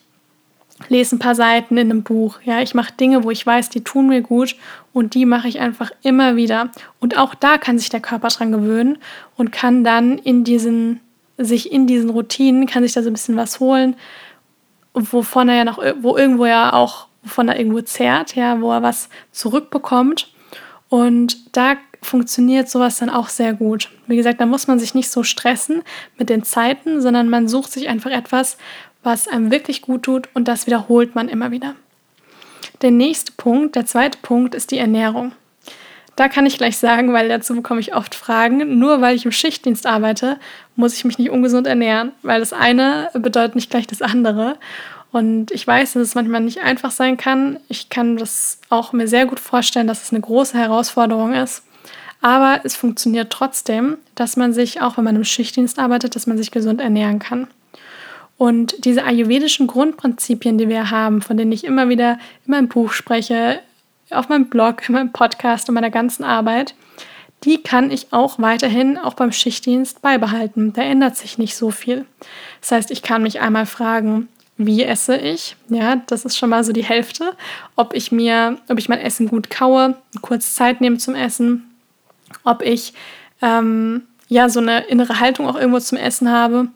lese 0.89 1.15
ein 1.15 1.19
paar 1.19 1.35
Seiten 1.35 1.77
in 1.77 1.89
einem 1.89 2.03
Buch. 2.03 2.39
Ja, 2.43 2.61
ich 2.61 2.73
mache 2.73 2.93
Dinge, 2.93 3.23
wo 3.23 3.31
ich 3.31 3.45
weiß, 3.45 3.69
die 3.69 3.83
tun 3.83 4.07
mir 4.07 4.21
gut 4.21 4.55
und 4.93 5.13
die 5.13 5.25
mache 5.25 5.47
ich 5.47 5.59
einfach 5.59 5.91
immer 6.01 6.35
wieder. 6.35 6.69
Und 6.99 7.17
auch 7.17 7.35
da 7.35 7.57
kann 7.57 7.77
sich 7.77 7.89
der 7.89 7.99
Körper 7.99 8.29
dran 8.29 8.51
gewöhnen 8.51 8.97
und 9.35 9.51
kann 9.51 9.83
dann 9.83 10.17
in 10.17 10.43
diesen 10.43 11.01
sich 11.37 11.71
in 11.71 11.87
diesen 11.87 12.11
Routinen 12.11 12.67
kann 12.67 12.83
sich 12.83 12.93
da 12.93 13.01
so 13.01 13.09
ein 13.09 13.13
bisschen 13.13 13.35
was 13.35 13.59
holen, 13.59 13.95
wovon 14.93 15.49
er 15.49 15.55
ja 15.55 15.65
noch 15.65 15.79
wo 16.01 16.15
irgendwo 16.15 16.45
ja 16.45 16.73
auch 16.73 17.07
wovon 17.23 17.47
er 17.47 17.57
irgendwo 17.57 17.81
zehrt, 17.81 18.35
ja, 18.35 18.61
wo 18.61 18.71
er 18.71 18.83
was 18.83 19.09
zurückbekommt. 19.31 20.31
Und 20.89 21.55
da 21.55 21.75
funktioniert 22.01 22.69
sowas 22.69 22.97
dann 22.97 23.09
auch 23.09 23.29
sehr 23.29 23.53
gut. 23.53 23.89
Wie 24.07 24.15
gesagt, 24.15 24.41
da 24.41 24.45
muss 24.45 24.67
man 24.67 24.79
sich 24.79 24.93
nicht 24.93 25.09
so 25.09 25.23
stressen 25.23 25.83
mit 26.17 26.29
den 26.29 26.43
Zeiten, 26.43 27.01
sondern 27.01 27.29
man 27.29 27.47
sucht 27.47 27.71
sich 27.71 27.89
einfach 27.89 28.11
etwas, 28.11 28.57
was 29.03 29.27
einem 29.27 29.51
wirklich 29.51 29.81
gut 29.81 30.03
tut 30.03 30.29
und 30.33 30.47
das 30.47 30.67
wiederholt 30.67 31.15
man 31.15 31.29
immer 31.29 31.51
wieder. 31.51 31.75
Der 32.81 32.91
nächste 32.91 33.31
Punkt, 33.33 33.75
der 33.75 33.85
zweite 33.85 34.17
Punkt 34.21 34.55
ist 34.55 34.71
die 34.71 34.77
Ernährung. 34.77 35.33
Da 36.15 36.27
kann 36.27 36.45
ich 36.45 36.57
gleich 36.57 36.77
sagen, 36.77 37.13
weil 37.13 37.29
dazu 37.29 37.55
bekomme 37.55 37.79
ich 37.79 37.95
oft 37.95 38.15
Fragen. 38.15 38.79
Nur 38.79 39.01
weil 39.01 39.15
ich 39.15 39.25
im 39.25 39.31
Schichtdienst 39.31 39.85
arbeite, 39.85 40.39
muss 40.75 40.95
ich 40.95 41.05
mich 41.05 41.17
nicht 41.17 41.29
ungesund 41.29 41.67
ernähren, 41.67 42.11
weil 42.21 42.39
das 42.39 42.53
eine 42.53 43.09
bedeutet 43.13 43.55
nicht 43.55 43.69
gleich 43.69 43.87
das 43.87 44.01
andere. 44.01 44.57
Und 45.11 45.51
ich 45.51 45.65
weiß, 45.65 45.93
dass 45.93 46.01
es 46.01 46.15
manchmal 46.15 46.41
nicht 46.41 46.61
einfach 46.61 46.91
sein 46.91 47.17
kann. 47.17 47.59
Ich 47.69 47.89
kann 47.89 48.17
das 48.17 48.59
auch 48.69 48.93
mir 48.93 49.07
sehr 49.07 49.25
gut 49.25 49.39
vorstellen, 49.39 49.87
dass 49.87 50.03
es 50.03 50.11
eine 50.11 50.21
große 50.21 50.57
Herausforderung 50.57 51.33
ist. 51.33 51.63
Aber 52.21 52.61
es 52.63 52.75
funktioniert 52.75 53.31
trotzdem, 53.31 53.97
dass 54.15 54.37
man 54.37 54.53
sich, 54.53 54.81
auch 54.81 54.97
wenn 54.97 55.03
man 55.03 55.15
im 55.15 55.23
Schichtdienst 55.23 55.79
arbeitet, 55.79 56.15
dass 56.15 56.27
man 56.27 56.37
sich 56.37 56.51
gesund 56.51 56.79
ernähren 56.79 57.19
kann. 57.19 57.47
Und 58.37 58.85
diese 58.85 59.03
ayurvedischen 59.03 59.67
Grundprinzipien, 59.67 60.57
die 60.57 60.69
wir 60.69 60.89
haben, 60.89 61.21
von 61.21 61.37
denen 61.37 61.51
ich 61.51 61.63
immer 61.63 61.89
wieder 61.89 62.13
in 62.45 62.51
meinem 62.51 62.69
Buch 62.69 62.91
spreche, 62.91 63.59
auf 64.11 64.29
meinem 64.29 64.49
Blog, 64.49 64.87
in 64.87 64.95
meinem 64.95 65.11
Podcast 65.11 65.69
und 65.69 65.75
meiner 65.75 65.91
ganzen 65.91 66.23
Arbeit, 66.23 66.75
die 67.43 67.63
kann 67.63 67.89
ich 67.89 68.13
auch 68.13 68.39
weiterhin 68.39 68.97
auch 68.97 69.15
beim 69.15 69.31
Schichtdienst 69.31 70.01
beibehalten. 70.01 70.73
Da 70.73 70.83
ändert 70.83 71.17
sich 71.17 71.37
nicht 71.37 71.55
so 71.55 71.71
viel. 71.71 72.05
Das 72.61 72.71
heißt, 72.71 72.91
ich 72.91 73.01
kann 73.01 73.23
mich 73.23 73.41
einmal 73.41 73.65
fragen, 73.65 74.27
wie 74.57 74.83
esse 74.83 75.17
ich? 75.17 75.55
Ja, 75.69 75.97
das 76.07 76.23
ist 76.23 76.37
schon 76.37 76.51
mal 76.51 76.63
so 76.63 76.71
die 76.71 76.83
Hälfte. 76.83 77.33
Ob 77.75 77.95
ich 77.95 78.11
mir, 78.11 78.59
ob 78.69 78.77
ich 78.77 78.89
mein 78.89 78.99
Essen 78.99 79.27
gut 79.27 79.49
kaue, 79.49 79.95
kurz 80.21 80.53
Zeit 80.53 80.81
nehme 80.81 80.97
zum 80.97 81.15
Essen, 81.15 81.70
ob 82.43 82.61
ich 82.61 82.93
ähm, 83.41 84.03
ja 84.27 84.49
so 84.49 84.59
eine 84.59 84.85
innere 84.85 85.19
Haltung 85.19 85.47
auch 85.47 85.55
irgendwo 85.55 85.79
zum 85.79 85.97
Essen 85.97 86.31
habe. 86.31 86.69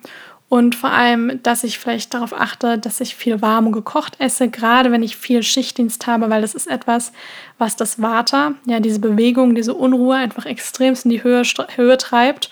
Und 0.48 0.76
vor 0.76 0.92
allem, 0.92 1.42
dass 1.42 1.64
ich 1.64 1.80
vielleicht 1.80 2.14
darauf 2.14 2.32
achte, 2.32 2.78
dass 2.78 3.02
ich 3.02 3.16
viel 3.16 3.42
warm 3.42 3.66
und 3.68 3.72
gekocht 3.72 4.16
esse, 4.20 4.48
gerade 4.48 4.92
wenn 4.92 5.02
ich 5.02 5.18
viel 5.18 5.42
Schichtdienst 5.42 6.06
habe, 6.06 6.30
weil 6.30 6.42
das 6.42 6.54
ist 6.54 6.68
etwas, 6.68 7.12
was 7.58 7.76
das 7.76 8.02
Vata, 8.02 8.54
ja 8.66 8.80
diese 8.80 9.00
Bewegung, 9.00 9.56
diese 9.56 9.74
Unruhe 9.74 10.16
einfach 10.16 10.46
extremst 10.46 11.06
in 11.06 11.12
die 11.12 11.24
Höhe, 11.24 11.44
Höhe 11.76 11.98
treibt. 11.98 12.52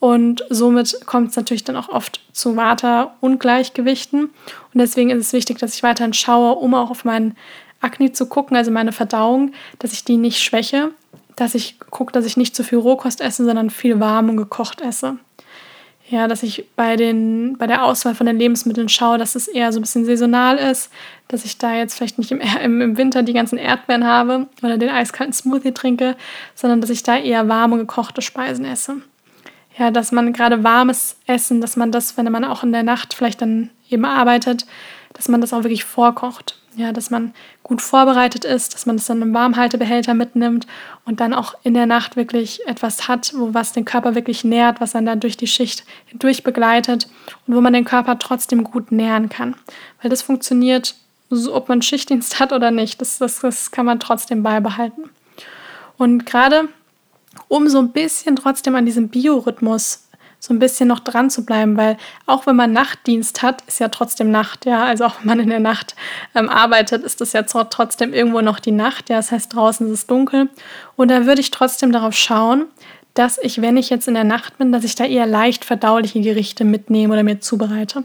Und 0.00 0.44
somit 0.48 1.06
kommt 1.06 1.30
es 1.30 1.36
natürlich 1.36 1.64
dann 1.64 1.76
auch 1.76 1.88
oft 1.88 2.20
zu 2.32 2.56
Vata-Ungleichgewichten. 2.56 4.24
Und 4.24 4.32
deswegen 4.74 5.10
ist 5.10 5.26
es 5.26 5.32
wichtig, 5.32 5.58
dass 5.58 5.74
ich 5.74 5.82
weiterhin 5.82 6.14
schaue, 6.14 6.54
um 6.54 6.74
auch 6.74 6.90
auf 6.90 7.04
meinen 7.04 7.36
Akne 7.80 8.12
zu 8.12 8.26
gucken, 8.26 8.56
also 8.56 8.70
meine 8.70 8.92
Verdauung, 8.92 9.52
dass 9.78 9.92
ich 9.92 10.04
die 10.04 10.16
nicht 10.16 10.42
schwäche 10.42 10.90
dass 11.40 11.54
ich 11.54 11.78
gucke, 11.90 12.12
dass 12.12 12.26
ich 12.26 12.36
nicht 12.36 12.54
zu 12.54 12.62
viel 12.62 12.78
Rohkost 12.78 13.20
esse, 13.20 13.44
sondern 13.44 13.70
viel 13.70 13.98
warm 13.98 14.28
und 14.28 14.36
gekocht 14.36 14.82
esse. 14.82 15.16
Ja, 16.10 16.26
dass 16.26 16.42
ich 16.42 16.66
bei, 16.74 16.96
den, 16.96 17.56
bei 17.56 17.68
der 17.68 17.84
Auswahl 17.84 18.16
von 18.16 18.26
den 18.26 18.36
Lebensmitteln 18.36 18.88
schaue, 18.88 19.16
dass 19.16 19.36
es 19.36 19.46
eher 19.46 19.72
so 19.72 19.78
ein 19.78 19.82
bisschen 19.82 20.04
saisonal 20.04 20.56
ist, 20.56 20.90
dass 21.28 21.44
ich 21.44 21.56
da 21.56 21.72
jetzt 21.72 21.94
vielleicht 21.94 22.18
nicht 22.18 22.32
im, 22.32 22.40
im, 22.40 22.96
Winter 22.96 23.22
die 23.22 23.32
ganzen 23.32 23.58
Erdbeeren 23.58 24.04
habe 24.04 24.48
oder 24.62 24.76
den 24.76 24.88
eiskalten 24.90 25.32
Smoothie 25.32 25.72
trinke, 25.72 26.16
sondern 26.56 26.80
dass 26.80 26.90
ich 26.90 27.04
da 27.04 27.16
eher 27.16 27.48
warme, 27.48 27.78
gekochte 27.78 28.22
Speisen 28.22 28.64
esse. 28.64 28.96
Ja, 29.78 29.92
dass 29.92 30.10
man 30.10 30.32
gerade 30.32 30.64
warmes 30.64 31.16
Essen, 31.26 31.60
dass 31.60 31.76
man 31.76 31.92
das, 31.92 32.16
wenn 32.16 32.30
man 32.30 32.44
auch 32.44 32.64
in 32.64 32.72
der 32.72 32.82
Nacht 32.82 33.14
vielleicht 33.14 33.40
dann 33.40 33.70
eben 33.88 34.04
arbeitet, 34.04 34.66
dass 35.14 35.28
man 35.28 35.40
das 35.40 35.52
auch 35.52 35.62
wirklich 35.62 35.84
vorkocht. 35.84 36.58
Ja, 36.76 36.92
dass 36.92 37.10
man 37.10 37.34
gut 37.70 37.82
vorbereitet 37.82 38.44
ist, 38.44 38.74
dass 38.74 38.84
man 38.84 38.96
das 38.96 39.06
dann 39.06 39.22
im 39.22 39.32
Warmhaltebehälter 39.32 40.12
mitnimmt 40.12 40.66
und 41.04 41.20
dann 41.20 41.32
auch 41.32 41.54
in 41.62 41.72
der 41.72 41.86
Nacht 41.86 42.16
wirklich 42.16 42.66
etwas 42.66 43.06
hat, 43.06 43.32
wo 43.36 43.54
was 43.54 43.72
den 43.72 43.84
Körper 43.84 44.16
wirklich 44.16 44.42
nährt, 44.42 44.80
was 44.80 44.90
dann 44.90 45.06
da 45.06 45.14
durch 45.14 45.36
die 45.36 45.46
Schicht 45.46 45.84
hindurch 46.06 46.42
begleitet 46.42 47.06
und 47.46 47.54
wo 47.54 47.60
man 47.60 47.72
den 47.72 47.84
Körper 47.84 48.18
trotzdem 48.18 48.64
gut 48.64 48.90
nähren 48.90 49.28
kann. 49.28 49.54
Weil 50.02 50.10
das 50.10 50.20
funktioniert, 50.20 50.96
so, 51.30 51.54
ob 51.54 51.68
man 51.68 51.80
Schichtdienst 51.80 52.40
hat 52.40 52.52
oder 52.52 52.72
nicht. 52.72 53.00
Das, 53.00 53.18
das, 53.18 53.38
das 53.38 53.70
kann 53.70 53.86
man 53.86 54.00
trotzdem 54.00 54.42
beibehalten. 54.42 55.08
Und 55.96 56.26
gerade 56.26 56.68
um 57.46 57.68
so 57.68 57.78
ein 57.78 57.92
bisschen 57.92 58.34
trotzdem 58.34 58.74
an 58.74 58.84
diesem 58.84 59.10
Biorhythmus 59.10 60.08
so 60.40 60.54
ein 60.54 60.58
bisschen 60.58 60.88
noch 60.88 61.00
dran 61.00 61.28
zu 61.28 61.44
bleiben, 61.44 61.76
weil 61.76 61.98
auch 62.26 62.46
wenn 62.46 62.56
man 62.56 62.72
Nachtdienst 62.72 63.42
hat, 63.42 63.62
ist 63.68 63.78
ja 63.78 63.88
trotzdem 63.88 64.30
Nacht, 64.30 64.64
ja. 64.64 64.84
Also 64.84 65.04
auch 65.04 65.20
wenn 65.20 65.26
man 65.26 65.40
in 65.40 65.50
der 65.50 65.60
Nacht 65.60 65.94
ähm, 66.34 66.48
arbeitet, 66.48 67.04
ist 67.04 67.20
das 67.20 67.34
ja 67.34 67.42
trotzdem 67.42 68.14
irgendwo 68.14 68.40
noch 68.40 68.58
die 68.58 68.72
Nacht, 68.72 69.10
ja. 69.10 69.16
Das 69.16 69.30
heißt, 69.30 69.54
draußen 69.54 69.86
ist 69.86 69.92
es 69.92 70.06
dunkel. 70.06 70.48
Und 70.96 71.10
da 71.10 71.26
würde 71.26 71.42
ich 71.42 71.50
trotzdem 71.50 71.92
darauf 71.92 72.14
schauen, 72.14 72.64
dass 73.12 73.38
ich, 73.42 73.60
wenn 73.60 73.76
ich 73.76 73.90
jetzt 73.90 74.08
in 74.08 74.14
der 74.14 74.24
Nacht 74.24 74.56
bin, 74.56 74.72
dass 74.72 74.82
ich 74.82 74.94
da 74.94 75.04
eher 75.04 75.26
leicht 75.26 75.66
verdauliche 75.66 76.22
Gerichte 76.22 76.64
mitnehme 76.64 77.12
oder 77.12 77.22
mir 77.22 77.40
zubereite. 77.40 78.04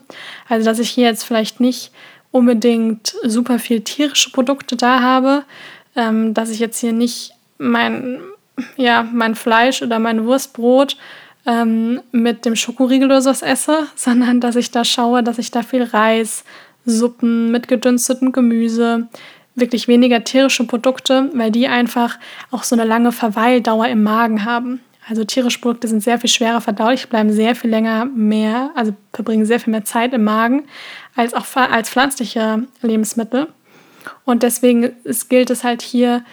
Also 0.49 0.65
dass 0.65 0.79
ich 0.79 0.89
hier 0.89 1.05
jetzt 1.05 1.23
vielleicht 1.23 1.61
nicht 1.61 1.91
unbedingt 2.31 3.15
super 3.23 3.59
viel 3.59 3.79
tierische 3.79 4.31
Produkte 4.31 4.75
da 4.75 4.99
habe, 4.99 5.45
ähm, 5.95 6.33
dass 6.33 6.49
ich 6.49 6.59
jetzt 6.59 6.79
hier 6.79 6.91
nicht 6.91 7.31
mein, 7.57 8.19
ja, 8.75 9.03
mein 9.03 9.35
Fleisch 9.35 9.81
oder 9.81 9.99
mein 9.99 10.25
Wurstbrot 10.25 10.97
ähm, 11.45 12.01
mit 12.11 12.45
dem 12.45 12.55
Schokoriegel 12.55 13.07
oder 13.07 13.21
sowas 13.21 13.41
esse, 13.41 13.87
sondern 13.95 14.41
dass 14.41 14.55
ich 14.55 14.71
da 14.71 14.83
schaue, 14.83 15.23
dass 15.23 15.37
ich 15.37 15.51
da 15.51 15.63
viel 15.63 15.83
Reis, 15.83 16.43
Suppen 16.85 17.51
mit 17.51 17.67
gedünstetem 17.67 18.31
Gemüse, 18.31 19.07
wirklich 19.55 19.87
weniger 19.87 20.23
tierische 20.23 20.67
Produkte, 20.67 21.29
weil 21.33 21.51
die 21.51 21.67
einfach 21.67 22.19
auch 22.51 22.63
so 22.63 22.75
eine 22.75 22.83
lange 22.83 23.11
Verweildauer 23.11 23.87
im 23.87 24.03
Magen 24.03 24.45
haben. 24.45 24.81
Also 25.07 25.23
tierische 25.23 25.59
Produkte 25.59 25.87
sind 25.87 26.03
sehr 26.03 26.19
viel 26.19 26.29
schwerer 26.29 26.61
verdaulich, 26.61 27.09
bleiben 27.09 27.31
sehr 27.31 27.55
viel 27.55 27.69
länger 27.69 28.05
mehr, 28.05 28.71
also 28.75 28.93
verbringen 29.13 29.45
sehr 29.45 29.59
viel 29.59 29.71
mehr 29.71 29.85
Zeit 29.85 30.13
im 30.13 30.23
Magen 30.23 30.67
als 31.15 31.33
auch 31.33 31.45
als 31.55 31.89
pflanzliche 31.89 32.63
Lebensmittel. 32.81 33.47
Und 34.25 34.43
deswegen 34.43 34.83
ist, 35.03 35.29
gilt 35.29 35.49
es 35.49 35.63
halt 35.63 35.81
hier 35.81 36.23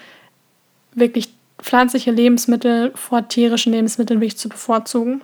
wirklich 0.94 1.32
pflanzliche 1.62 2.10
Lebensmittel 2.10 2.92
vor 2.94 3.28
tierischen 3.28 3.72
Lebensmitteln 3.72 4.20
wirklich 4.20 4.36
zu 4.36 4.48
bevorzugen. 4.48 5.22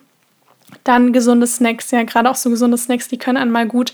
Dann 0.84 1.12
gesunde 1.12 1.46
Snacks, 1.46 1.90
ja, 1.90 2.02
gerade 2.04 2.30
auch 2.30 2.36
so 2.36 2.50
gesunde 2.50 2.78
Snacks, 2.78 3.08
die 3.08 3.18
können 3.18 3.38
einmal 3.38 3.66
gut 3.66 3.92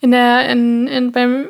in 0.00 0.12
der, 0.12 0.48
in, 0.48 0.86
in, 0.86 1.12
beim, 1.12 1.48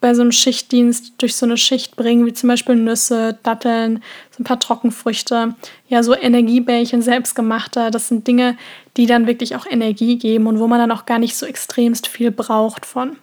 bei 0.00 0.14
so 0.14 0.22
einem 0.22 0.32
Schichtdienst 0.32 1.14
durch 1.18 1.36
so 1.36 1.46
eine 1.46 1.56
Schicht 1.56 1.96
bringen, 1.96 2.26
wie 2.26 2.32
zum 2.32 2.48
Beispiel 2.48 2.74
Nüsse, 2.76 3.38
Datteln, 3.42 4.02
so 4.30 4.42
ein 4.42 4.44
paar 4.44 4.60
Trockenfrüchte, 4.60 5.54
ja, 5.88 6.02
so 6.02 6.14
Energiebällchen, 6.14 7.02
selbstgemachte. 7.02 7.90
Das 7.90 8.08
sind 8.08 8.26
Dinge, 8.26 8.56
die 8.96 9.06
dann 9.06 9.26
wirklich 9.26 9.56
auch 9.56 9.66
Energie 9.66 10.18
geben 10.18 10.46
und 10.46 10.58
wo 10.58 10.66
man 10.66 10.78
dann 10.78 10.92
auch 10.92 11.06
gar 11.06 11.18
nicht 11.18 11.36
so 11.36 11.46
extremst 11.46 12.06
viel 12.06 12.30
braucht 12.30 12.86
von. 12.86 13.16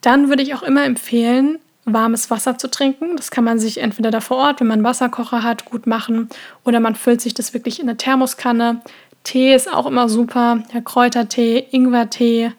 Dann 0.00 0.28
würde 0.28 0.42
ich 0.42 0.54
auch 0.54 0.62
immer 0.62 0.84
empfehlen, 0.84 1.58
warmes 1.86 2.30
Wasser 2.30 2.58
zu 2.58 2.68
trinken. 2.68 3.16
Das 3.16 3.30
kann 3.30 3.44
man 3.44 3.58
sich 3.58 3.78
entweder 3.78 4.10
da 4.10 4.20
vor 4.20 4.36
Ort, 4.36 4.60
wenn 4.60 4.66
man 4.66 4.80
einen 4.80 4.84
Wasserkocher 4.84 5.42
hat, 5.42 5.64
gut 5.64 5.86
machen 5.86 6.28
oder 6.64 6.80
man 6.80 6.94
füllt 6.94 7.20
sich 7.20 7.32
das 7.32 7.54
wirklich 7.54 7.80
in 7.80 7.88
eine 7.88 7.96
Thermoskanne. 7.96 8.82
Tee 9.24 9.54
ist 9.54 9.72
auch 9.72 9.86
immer 9.86 10.08
super, 10.08 10.62
ja, 10.74 10.80
Kräutertee, 10.80 11.66
Ingwertee. 11.70 12.52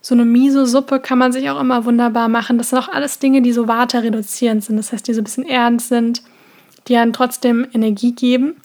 So 0.00 0.14
eine 0.14 0.24
Miso-Suppe 0.24 1.00
kann 1.00 1.18
man 1.18 1.32
sich 1.32 1.50
auch 1.50 1.60
immer 1.60 1.84
wunderbar 1.84 2.28
machen. 2.28 2.56
Das 2.56 2.70
sind 2.70 2.78
auch 2.78 2.88
alles 2.88 3.18
Dinge, 3.18 3.42
die 3.42 3.52
so 3.52 3.68
waterreduzierend 3.68 4.64
sind. 4.64 4.76
Das 4.76 4.92
heißt, 4.92 5.06
die 5.06 5.14
so 5.14 5.20
ein 5.20 5.24
bisschen 5.24 5.44
erdend 5.44 5.82
sind, 5.82 6.22
die 6.86 6.96
einen 6.96 7.12
trotzdem 7.12 7.66
Energie 7.72 8.12
geben, 8.12 8.56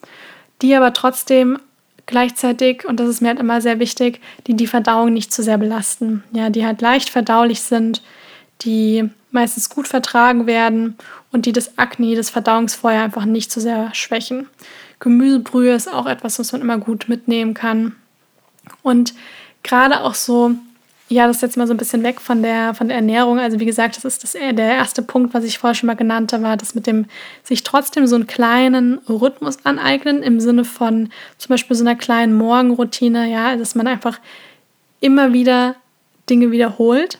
die 0.62 0.76
aber 0.76 0.94
trotzdem 0.94 1.60
gleichzeitig, 2.06 2.86
und 2.86 3.00
das 3.00 3.10
ist 3.10 3.22
mir 3.22 3.30
halt 3.30 3.40
immer 3.40 3.62
sehr 3.62 3.80
wichtig, 3.80 4.22
die 4.48 4.56
die 4.56 4.68
Verdauung 4.68 5.14
nicht 5.14 5.34
zu 5.34 5.42
sehr 5.42 5.58
belasten. 5.58 6.24
Ja, 6.32 6.50
die 6.50 6.66
halt 6.66 6.82
leicht 6.82 7.10
verdaulich 7.10 7.62
sind, 7.62 8.02
die 8.64 9.10
meistens 9.32 9.70
gut 9.70 9.88
vertragen 9.88 10.46
werden 10.46 10.96
und 11.32 11.46
die 11.46 11.52
das 11.52 11.78
Akne, 11.78 12.16
das 12.16 12.30
Verdauungsfeuer 12.30 13.04
einfach 13.04 13.26
nicht 13.26 13.52
zu 13.52 13.60
sehr 13.60 13.94
schwächen. 13.94 14.48
Gemüsebrühe 15.00 15.74
ist 15.74 15.92
auch 15.92 16.06
etwas, 16.06 16.40
was 16.40 16.52
man 16.52 16.62
immer 16.62 16.78
gut 16.78 17.10
mitnehmen 17.10 17.54
kann. 17.54 17.96
Und 18.84 19.14
gerade 19.64 20.02
auch 20.02 20.14
so, 20.14 20.52
ja, 21.10 21.28
das 21.28 21.38
ist 21.38 21.42
jetzt 21.42 21.58
mal 21.58 21.68
so 21.68 21.74
ein 21.74 21.78
bisschen 21.78 22.04
weg 22.04 22.22
von 22.22 22.42
der, 22.42 22.74
von 22.74 22.88
der 22.88 22.98
Ernährung. 22.98 23.40
Also 23.40 23.60
wie 23.60 23.66
gesagt, 23.66 23.98
das 23.98 24.06
ist 24.06 24.24
das, 24.24 24.34
der 24.34 24.56
erste 24.56 25.02
Punkt, 25.02 25.34
was 25.34 25.44
ich 25.44 25.58
vorher 25.58 25.76
schon 25.76 25.88
mal 25.88 25.96
genannt 25.96 26.32
habe, 26.32 26.44
war 26.44 26.58
das 26.58 26.76
mit 26.76 26.88
dem 26.88 27.06
sich 27.44 27.64
trotzdem 27.64 28.08
so 28.08 28.16
einen 28.16 28.28
kleinen 28.28 29.00
Rhythmus 29.10 29.66
aneignen, 29.66 30.24
im 30.24 30.40
Sinne 30.40 30.64
von 30.64 31.10
zum 31.38 31.50
Beispiel 31.50 31.76
so 31.76 31.84
einer 31.84 31.96
kleinen 31.96 32.36
Morgenroutine, 32.36 33.30
ja, 33.30 33.56
dass 33.58 33.76
man 33.76 33.88
einfach 33.88 34.20
immer 35.02 35.34
wieder 35.34 35.76
Dinge 36.30 36.52
wiederholt 36.52 37.20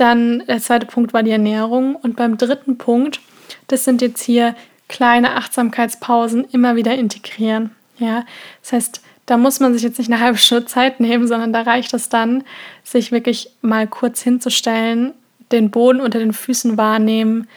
dann 0.00 0.44
der 0.46 0.60
zweite 0.60 0.86
Punkt 0.86 1.12
war 1.12 1.22
die 1.22 1.30
Ernährung. 1.30 1.96
Und 1.96 2.16
beim 2.16 2.38
dritten 2.38 2.78
Punkt, 2.78 3.20
das 3.66 3.84
sind 3.84 4.00
jetzt 4.02 4.22
hier 4.22 4.54
kleine 4.88 5.36
Achtsamkeitspausen 5.36 6.44
immer 6.50 6.76
wieder 6.76 6.94
integrieren. 6.94 7.70
Ja, 7.98 8.24
das 8.62 8.72
heißt, 8.72 9.02
da 9.26 9.36
muss 9.36 9.60
man 9.60 9.74
sich 9.74 9.82
jetzt 9.82 9.98
nicht 9.98 10.10
eine 10.10 10.20
halbe 10.24 10.38
Stunde 10.38 10.66
Zeit 10.66 11.00
nehmen, 11.00 11.26
sondern 11.26 11.52
da 11.52 11.62
reicht 11.62 11.92
es 11.94 12.08
dann, 12.08 12.44
sich 12.84 13.12
wirklich 13.12 13.50
mal 13.60 13.86
kurz 13.86 14.22
hinzustellen, 14.22 15.12
den 15.52 15.70
Boden 15.70 16.00
unter 16.00 16.18
den 16.18 16.32
Füßen 16.32 16.76
wahrnehmen, 16.76 17.48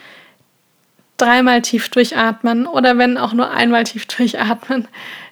dreimal 1.17 1.61
tief 1.61 1.89
durchatmen 1.89 2.65
oder 2.65 2.97
wenn 2.97 3.17
auch 3.17 3.33
nur 3.33 3.51
einmal 3.51 3.83
tief 3.83 4.05
durchatmen. 4.17 4.87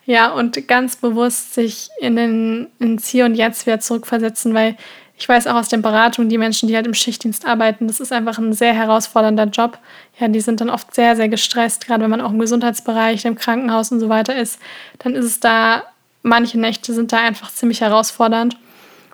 Ja, 0.05 0.31
und 0.31 0.67
ganz 0.67 0.95
bewusst 0.95 1.53
sich 1.53 1.89
in 1.99 2.15
den 2.15 2.67
ins 2.79 3.07
Hier 3.07 3.25
und 3.25 3.35
Jetzt 3.35 3.67
wieder 3.67 3.79
zurückversetzen, 3.79 4.53
weil 4.53 4.75
ich 5.19 5.27
weiß 5.27 5.47
auch 5.47 5.55
aus 5.55 5.67
den 5.67 5.81
Beratungen, 5.81 6.29
die 6.29 6.37
Menschen, 6.37 6.69
die 6.69 6.75
halt 6.77 6.87
im 6.87 6.93
Schichtdienst 6.93 7.45
arbeiten, 7.45 7.87
das 7.87 7.99
ist 7.99 8.13
einfach 8.13 8.37
ein 8.37 8.53
sehr 8.53 8.73
herausfordernder 8.73 9.45
Job. 9.47 9.77
Ja, 10.17 10.29
die 10.29 10.39
sind 10.39 10.61
dann 10.61 10.69
oft 10.69 10.95
sehr, 10.95 11.17
sehr 11.17 11.27
gestresst, 11.27 11.85
gerade 11.85 12.03
wenn 12.03 12.09
man 12.09 12.21
auch 12.21 12.31
im 12.31 12.39
Gesundheitsbereich, 12.39 13.25
im 13.25 13.35
Krankenhaus 13.35 13.91
und 13.91 13.99
so 13.99 14.07
weiter 14.07 14.37
ist, 14.37 14.59
dann 14.99 15.15
ist 15.15 15.25
es 15.25 15.39
da, 15.41 15.83
manche 16.23 16.57
Nächte 16.57 16.93
sind 16.93 17.11
da 17.11 17.17
einfach 17.17 17.51
ziemlich 17.51 17.81
herausfordernd. 17.81 18.55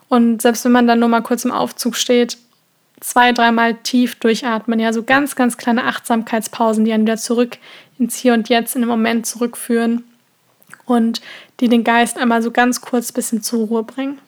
Und 0.07 0.43
selbst 0.43 0.63
wenn 0.63 0.71
man 0.71 0.85
dann 0.85 0.99
nur 0.99 1.09
mal 1.09 1.21
kurz 1.21 1.43
im 1.43 1.51
Aufzug 1.51 1.95
steht, 1.95 2.37
zwei, 2.99 3.31
dreimal 3.31 3.73
tief 3.73 4.13
durchatmen, 4.15 4.79
ja, 4.79 4.93
so 4.93 5.01
ganz, 5.01 5.35
ganz 5.35 5.57
kleine 5.57 5.85
Achtsamkeitspausen, 5.85 6.85
die 6.85 6.93
einen 6.93 7.07
wieder 7.07 7.17
zurück 7.17 7.57
ins 7.97 8.15
Hier 8.15 8.33
und 8.33 8.47
Jetzt 8.47 8.75
in 8.75 8.83
den 8.83 8.89
Moment 8.89 9.25
zurückführen 9.25 10.03
und 10.85 11.21
die 11.59 11.67
den 11.67 11.83
Geist 11.83 12.17
einmal 12.17 12.43
so 12.43 12.51
ganz 12.51 12.81
kurz 12.81 13.09
ein 13.09 13.15
bisschen 13.15 13.41
zur 13.41 13.65
Ruhe 13.65 13.83
bringen. 13.83 14.19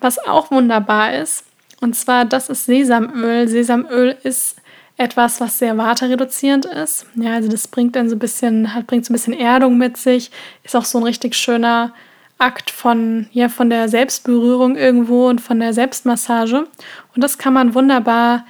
Was 0.00 0.18
auch 0.18 0.50
wunderbar 0.50 1.14
ist, 1.14 1.44
und 1.80 1.94
zwar 1.94 2.24
das 2.24 2.48
ist 2.48 2.66
Sesamöl. 2.66 3.48
Sesamöl 3.48 4.16
ist 4.22 4.56
etwas, 4.96 5.40
was 5.40 5.58
sehr 5.58 5.78
waterreduzierend 5.78 6.66
ist. 6.66 7.06
Ja, 7.14 7.34
also 7.34 7.48
das 7.48 7.68
bringt 7.68 7.96
dann 7.96 8.10
so 8.10 8.16
ein 8.16 8.18
bisschen, 8.18 8.74
hat, 8.74 8.86
bringt 8.86 9.06
so 9.06 9.12
ein 9.12 9.14
bisschen 9.14 9.32
Erdung 9.32 9.78
mit 9.78 9.96
sich, 9.96 10.30
ist 10.62 10.76
auch 10.76 10.84
so 10.84 10.98
ein 10.98 11.04
richtig 11.04 11.34
schöner 11.34 11.94
Akt 12.38 12.70
von, 12.70 13.26
ja, 13.32 13.48
von 13.48 13.70
der 13.70 13.88
Selbstberührung 13.88 14.76
irgendwo 14.76 15.28
und 15.28 15.40
von 15.40 15.58
der 15.58 15.72
Selbstmassage. 15.72 16.66
Und 17.14 17.24
das 17.24 17.38
kann 17.38 17.54
man 17.54 17.74
wunderbar 17.74 18.44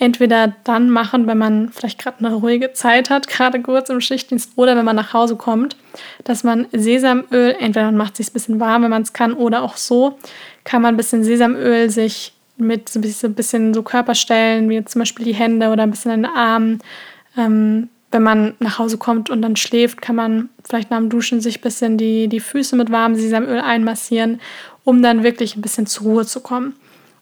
entweder 0.00 0.54
dann 0.64 0.90
machen, 0.90 1.26
wenn 1.26 1.38
man 1.38 1.68
vielleicht 1.68 1.98
gerade 1.98 2.24
eine 2.24 2.34
ruhige 2.34 2.72
Zeit 2.72 3.10
hat, 3.10 3.28
gerade 3.28 3.60
kurz 3.60 3.90
im 3.90 4.00
Schichtdienst, 4.00 4.52
oder 4.56 4.74
wenn 4.74 4.84
man 4.84 4.96
nach 4.96 5.12
Hause 5.12 5.36
kommt, 5.36 5.76
dass 6.24 6.42
man 6.42 6.66
Sesamöl, 6.72 7.54
entweder 7.60 7.86
man 7.86 7.98
macht 7.98 8.16
sich 8.16 8.30
ein 8.30 8.32
bisschen 8.32 8.58
warm, 8.58 8.82
wenn 8.82 8.90
man 8.90 9.02
es 9.02 9.12
kann, 9.12 9.34
oder 9.34 9.62
auch 9.62 9.76
so, 9.76 10.18
kann 10.64 10.82
man 10.82 10.94
ein 10.94 10.96
bisschen 10.96 11.22
Sesamöl 11.22 11.90
sich 11.90 12.32
mit 12.56 12.88
so 12.88 12.98
ein 12.98 13.34
bisschen 13.34 13.74
so 13.74 13.82
Körperstellen, 13.82 14.68
wie 14.70 14.84
zum 14.84 15.00
Beispiel 15.00 15.26
die 15.26 15.34
Hände 15.34 15.68
oder 15.68 15.82
ein 15.82 15.90
bisschen 15.90 16.12
in 16.12 16.22
den 16.22 16.32
Armen. 16.32 16.80
Ähm, 17.36 17.88
wenn 18.10 18.22
man 18.22 18.54
nach 18.58 18.78
Hause 18.78 18.98
kommt 18.98 19.30
und 19.30 19.40
dann 19.42 19.54
schläft, 19.54 20.02
kann 20.02 20.16
man 20.16 20.48
vielleicht 20.68 20.90
nach 20.90 20.98
dem 20.98 21.10
Duschen 21.10 21.40
sich 21.40 21.58
ein 21.58 21.62
bisschen 21.62 21.96
die, 21.96 22.26
die 22.26 22.40
Füße 22.40 22.74
mit 22.74 22.90
warmem 22.90 23.16
Sesamöl 23.16 23.60
einmassieren, 23.60 24.40
um 24.82 25.02
dann 25.02 25.22
wirklich 25.22 25.56
ein 25.56 25.62
bisschen 25.62 25.86
zur 25.86 26.06
Ruhe 26.06 26.26
zu 26.26 26.40
kommen. 26.40 26.74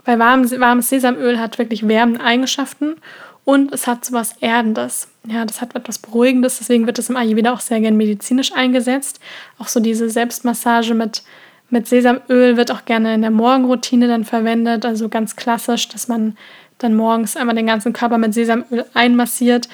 Weil 0.08 0.18
warm, 0.18 0.50
warmes 0.58 0.88
Sesamöl 0.88 1.38
hat 1.38 1.58
wirklich 1.58 1.86
wärmende 1.86 2.24
Eigenschaften 2.24 2.96
und 3.44 3.74
es 3.74 3.86
hat 3.86 4.06
so 4.06 4.14
was 4.14 4.38
Erdendes. 4.40 5.08
Ja, 5.26 5.44
das 5.44 5.60
hat 5.60 5.76
etwas 5.76 5.98
Beruhigendes, 5.98 6.56
deswegen 6.56 6.86
wird 6.86 6.98
es 6.98 7.10
im 7.10 7.16
Ayurveda 7.18 7.52
auch 7.52 7.60
sehr 7.60 7.78
gern 7.82 7.98
medizinisch 7.98 8.54
eingesetzt. 8.54 9.20
Auch 9.58 9.68
so 9.68 9.80
diese 9.80 10.08
Selbstmassage 10.08 10.94
mit 10.94 11.24
Mit 11.68 11.86
Sesamöl 11.86 12.56
wird 12.56 12.70
auch 12.70 12.86
gerne 12.86 13.12
in 13.12 13.20
der 13.20 13.30
Morgenroutine 13.30 14.08
dann 14.08 14.24
verwendet, 14.24 14.86
also 14.86 15.10
ganz 15.10 15.36
klassisch, 15.36 15.88
dass 15.88 16.08
man 16.08 16.38
dann 16.78 16.96
morgens 16.96 17.36
einmal 17.36 17.54
den 17.54 17.66
ganzen 17.66 17.92
Körper 17.92 18.16
mit 18.16 18.32
Sesamöl 18.32 18.86
einmassiert 18.94 19.68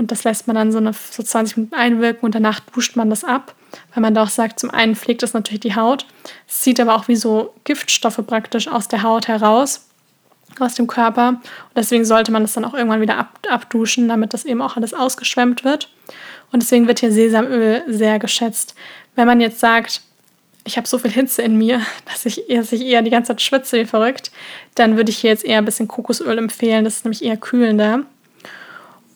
und 0.00 0.10
das 0.10 0.24
lässt 0.24 0.46
man 0.46 0.56
dann 0.56 0.72
so, 0.72 0.78
eine, 0.78 0.92
so 0.92 1.22
20 1.22 1.58
Minuten 1.58 1.74
einwirken 1.74 2.24
und 2.24 2.34
danach 2.34 2.58
duscht 2.60 2.96
man 2.96 3.10
das 3.10 3.22
ab, 3.22 3.54
weil 3.94 4.00
man 4.00 4.14
doch 4.14 4.30
sagt, 4.30 4.58
zum 4.58 4.70
einen 4.70 4.96
pflegt 4.96 5.22
das 5.22 5.34
natürlich 5.34 5.60
die 5.60 5.76
Haut, 5.76 6.06
es 6.48 6.60
zieht 6.60 6.80
aber 6.80 6.94
auch 6.96 7.06
wie 7.06 7.16
so 7.16 7.54
Giftstoffe 7.64 8.20
praktisch 8.26 8.66
aus 8.66 8.88
der 8.88 9.02
Haut 9.02 9.28
heraus, 9.28 9.86
aus 10.58 10.74
dem 10.74 10.86
Körper 10.86 11.28
und 11.28 11.76
deswegen 11.76 12.06
sollte 12.06 12.32
man 12.32 12.42
das 12.42 12.54
dann 12.54 12.64
auch 12.64 12.74
irgendwann 12.74 13.02
wieder 13.02 13.18
ab, 13.18 13.38
abduschen, 13.48 14.08
damit 14.08 14.32
das 14.32 14.46
eben 14.46 14.62
auch 14.62 14.76
alles 14.76 14.94
ausgeschwemmt 14.94 15.64
wird 15.64 15.90
und 16.50 16.62
deswegen 16.62 16.88
wird 16.88 17.00
hier 17.00 17.12
Sesamöl 17.12 17.82
sehr 17.86 18.18
geschätzt. 18.18 18.74
Wenn 19.14 19.26
man 19.26 19.40
jetzt 19.40 19.60
sagt, 19.60 20.00
ich 20.64 20.76
habe 20.76 20.88
so 20.88 20.98
viel 20.98 21.10
Hitze 21.10 21.42
in 21.42 21.56
mir, 21.56 21.82
dass 22.06 22.24
ich, 22.24 22.44
dass 22.48 22.72
ich 22.72 22.86
eher 22.86 23.02
die 23.02 23.10
ganze 23.10 23.28
Zeit 23.28 23.42
schwitze 23.42 23.78
wie 23.78 23.84
verrückt, 23.84 24.30
dann 24.74 24.96
würde 24.96 25.10
ich 25.10 25.18
hier 25.18 25.30
jetzt 25.30 25.44
eher 25.44 25.58
ein 25.58 25.64
bisschen 25.66 25.88
Kokosöl 25.88 26.38
empfehlen. 26.38 26.84
Das 26.84 26.96
ist 26.96 27.04
nämlich 27.04 27.22
eher 27.22 27.36
kühlender. 27.36 28.04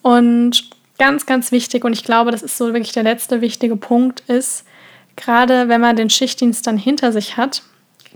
Und 0.01 0.69
ganz, 0.97 1.25
ganz 1.25 1.51
wichtig, 1.51 1.83
und 1.83 1.93
ich 1.93 2.03
glaube, 2.03 2.31
das 2.31 2.41
ist 2.41 2.57
so 2.57 2.67
wirklich 2.67 2.91
der 2.93 3.03
letzte 3.03 3.41
wichtige 3.41 3.75
Punkt, 3.75 4.21
ist, 4.27 4.65
gerade 5.15 5.67
wenn 5.69 5.81
man 5.81 5.95
den 5.95 6.09
Schichtdienst 6.09 6.65
dann 6.67 6.77
hinter 6.77 7.11
sich 7.11 7.37
hat, 7.37 7.63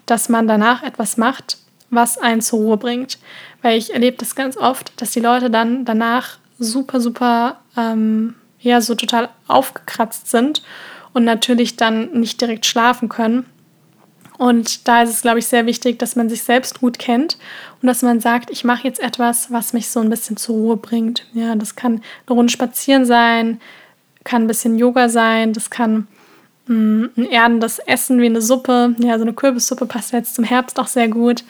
dass 0.05 0.29
man 0.29 0.47
danach 0.47 0.83
etwas 0.83 1.17
macht, 1.17 1.57
was 1.89 2.17
einen 2.17 2.41
zur 2.41 2.59
Ruhe 2.59 2.77
bringt. 2.77 3.19
Weil 3.61 3.77
ich 3.77 3.93
erlebe 3.93 4.17
das 4.17 4.35
ganz 4.35 4.57
oft, 4.57 4.93
dass 5.01 5.11
die 5.11 5.19
Leute 5.19 5.49
dann 5.49 5.85
danach 5.85 6.37
super, 6.57 6.99
super, 6.99 7.59
ähm, 7.77 8.35
ja, 8.59 8.81
so 8.81 8.95
total 8.95 9.29
aufgekratzt 9.47 10.29
sind 10.29 10.63
und 11.13 11.23
natürlich 11.23 11.75
dann 11.75 12.11
nicht 12.11 12.41
direkt 12.41 12.65
schlafen 12.65 13.09
können. 13.09 13.45
Und 14.39 14.87
da 14.87 15.03
ist 15.03 15.09
es, 15.09 15.21
glaube 15.21 15.39
ich, 15.39 15.47
sehr 15.47 15.65
wichtig, 15.65 15.99
dass 15.99 16.15
man 16.15 16.29
sich 16.29 16.43
selbst 16.43 16.79
gut 16.79 16.97
kennt 16.97 17.37
und 17.81 17.87
dass 17.87 18.03
man 18.03 18.21
sagt, 18.21 18.49
ich 18.49 18.63
mache 18.63 18.87
jetzt 18.87 19.01
etwas, 19.01 19.51
was 19.51 19.73
mich 19.73 19.89
so 19.89 19.99
ein 19.99 20.09
bisschen 20.09 20.37
zur 20.37 20.55
Ruhe 20.55 20.77
bringt. 20.77 21.25
Ja, 21.33 21.55
das 21.55 21.75
kann 21.75 22.01
eine 22.25 22.37
Runde 22.37 22.49
spazieren 22.49 23.03
sein, 23.03 23.59
kann 24.23 24.43
ein 24.43 24.47
bisschen 24.47 24.77
Yoga 24.77 25.09
sein, 25.09 25.51
das 25.51 25.69
kann 25.69 26.07
mh, 26.67 26.73
mm, 26.73 27.09
ein 27.17 27.25
erdendes 27.25 27.79
Essen 27.79 28.21
wie 28.21 28.27
eine 28.27 28.41
Suppe. 28.41 28.95
Ja, 28.99 29.17
so 29.17 29.25
eine 29.25 29.33
Kürbissuppe 29.33 29.85
passt 29.85 30.13
jetzt 30.13 30.35
zum 30.35 30.45
Herbst 30.45 30.79
auch 30.79 30.87
sehr 30.87 31.09
gut. 31.09 31.43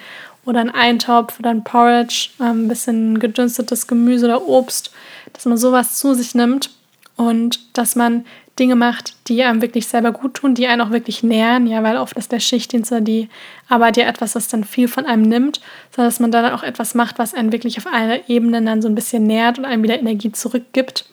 Oder 0.45 0.61
ein 0.61 0.71
Eintopf 0.71 1.39
oder 1.39 1.51
ein 1.51 1.63
Porridge, 1.63 2.29
äh, 2.39 2.45
ein 2.45 2.67
bisschen 2.67 3.19
gedünstetes 3.19 3.85
Gemüse 3.85 4.25
oder 4.25 4.47
Obst, 4.47 4.91
dass 5.33 5.45
man 5.45 5.59
sowas 5.59 5.99
zu 5.99 6.15
sich 6.15 6.33
nimmt 6.33 6.71
und 7.17 7.77
dass 7.77 7.95
man 7.95 8.25
Dinge 8.59 8.75
macht, 8.75 9.15
die 9.27 9.43
einem 9.43 9.61
wirklich 9.61 9.87
selber 9.87 10.11
gut 10.11 10.35
tun, 10.35 10.53
die 10.53 10.67
einen 10.67 10.81
auch 10.81 10.91
wirklich 10.91 11.23
nähren, 11.23 11.65
ja, 11.65 11.81
weil 11.81 11.97
oft 11.97 12.17
ist 12.17 12.31
der 12.31 12.39
Schichtdienst 12.39 12.91
oder 12.91 13.01
die 13.01 13.29
Arbeit 13.69 13.97
ja 13.97 14.05
etwas, 14.05 14.35
was 14.35 14.49
dann 14.49 14.63
viel 14.63 14.87
von 14.87 15.05
einem 15.05 15.23
nimmt, 15.23 15.61
sondern 15.91 16.09
dass 16.09 16.19
man 16.19 16.31
dann 16.31 16.53
auch 16.53 16.63
etwas 16.63 16.93
macht, 16.93 17.17
was 17.17 17.33
einen 17.33 17.51
wirklich 17.51 17.77
auf 17.77 17.87
einer 17.87 18.29
Ebene 18.29 18.61
dann 18.61 18.81
so 18.81 18.89
ein 18.89 18.95
bisschen 18.95 19.23
nährt 19.23 19.57
und 19.57 19.65
einem 19.65 19.83
wieder 19.83 19.97
Energie 19.97 20.31
zurückgibt, 20.31 21.09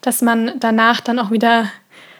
dass 0.00 0.22
man 0.22 0.52
danach 0.58 1.00
dann 1.00 1.18
auch 1.18 1.30
wieder 1.30 1.70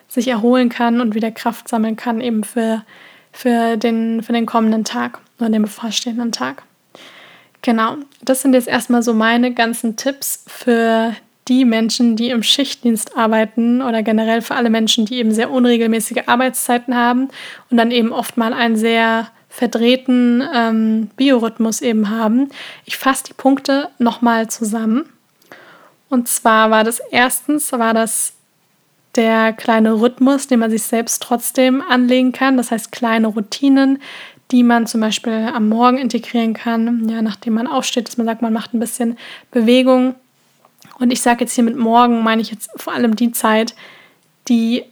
sich 0.07 0.29
erholen 0.29 0.69
kann 0.69 1.01
und 1.01 1.15
wieder 1.15 1.31
Kraft 1.31 1.69
sammeln 1.69 1.97
kann, 1.97 2.21
eben 2.21 2.45
für, 2.45 2.85
für, 3.33 3.77
den, 3.77 4.23
für 4.23 4.33
den 4.33 4.47
kommenden 4.47 4.85
Tag 4.85 5.21
oder 5.39 5.51
den 5.51 5.63
bevorstehenden 5.63 6.33
Tag. 6.33 6.63
Genau, 7.63 7.97
das 8.23 8.43
sind 8.43 8.55
jetzt 8.55 8.69
erstmal 8.69 9.03
so 9.03 9.13
meine 9.13 9.53
ganzen 9.53 9.97
Tipps 9.97 10.45
für 10.47 11.15
die 11.49 11.65
Menschen, 11.65 12.17
die 12.17 12.31
im 12.31 12.43
Schichtdienst 12.43 13.17
arbeiten 13.17 13.83
oder 13.83 14.03
generell 14.03 14.43
für 14.43 14.55
alle 14.55 14.71
Menschen, 14.71 15.07
die 15.07 15.17
eben 15.17 15.33
sehr 15.33 15.51
unregelmäßige 15.51 16.25
Arbeitszeiten 16.27 16.95
haben 16.95 17.29
und 17.71 17.77
dann 17.77 17.91
eben 17.91 18.13
oft 18.13 18.37
mal 18.37 18.53
einen 18.53 18.77
sehr 18.77 19.29
verdrehten 19.49 20.43
ähm, 20.55 21.11
Biorhythmus 21.17 21.81
eben 21.81 22.11
haben. 22.11 22.51
Ich 22.85 22.97
fasse 22.97 23.25
die 23.25 23.35
Punkte 23.35 23.89
nochmal 23.99 24.49
zusammen. 24.49 25.09
Und 26.09 26.29
zwar 26.29 26.71
war 26.71 26.85
das 26.85 27.01
erstens, 27.11 27.73
war 27.73 27.95
das 27.95 28.35
der 29.17 29.53
kleine 29.53 30.01
Rhythmus, 30.01 30.47
den 30.47 30.61
man 30.61 30.71
sich 30.71 30.83
selbst 30.83 31.23
trotzdem 31.23 31.83
anlegen 31.83 32.33
kann. 32.33 32.57
Das 32.57 32.71
heißt 32.71 32.93
kleine 32.93 33.29
Routinen, 33.29 34.01
die 34.51 34.63
man 34.63 34.87
zum 34.87 35.01
Beispiel 35.01 35.51
am 35.53 35.69
Morgen 35.69 35.99
integrieren 35.99 36.55
kann, 36.55 37.09
ja, 37.09 37.21
nachdem 37.21 37.55
man 37.55 37.67
aufsteht, 37.67 38.09
dass 38.09 38.17
man 38.17 38.27
sagt, 38.27 38.43
man 38.43 38.53
macht 38.53 38.73
ein 38.73 38.81
bisschen 38.81 39.19
Bewegung 39.51 40.15
und 40.99 41.13
ich 41.13 41.21
sage 41.21 41.45
jetzt 41.45 41.55
hier 41.55 41.65
mit 41.65 41.77
morgen, 41.77 42.23
meine 42.23 42.43
ich 42.43 42.51
jetzt 42.51 42.71
vor 42.77 42.93
allem 42.93 43.17
die 43.17 43.33
Zeit, 43.33 43.75
die, 44.49 44.85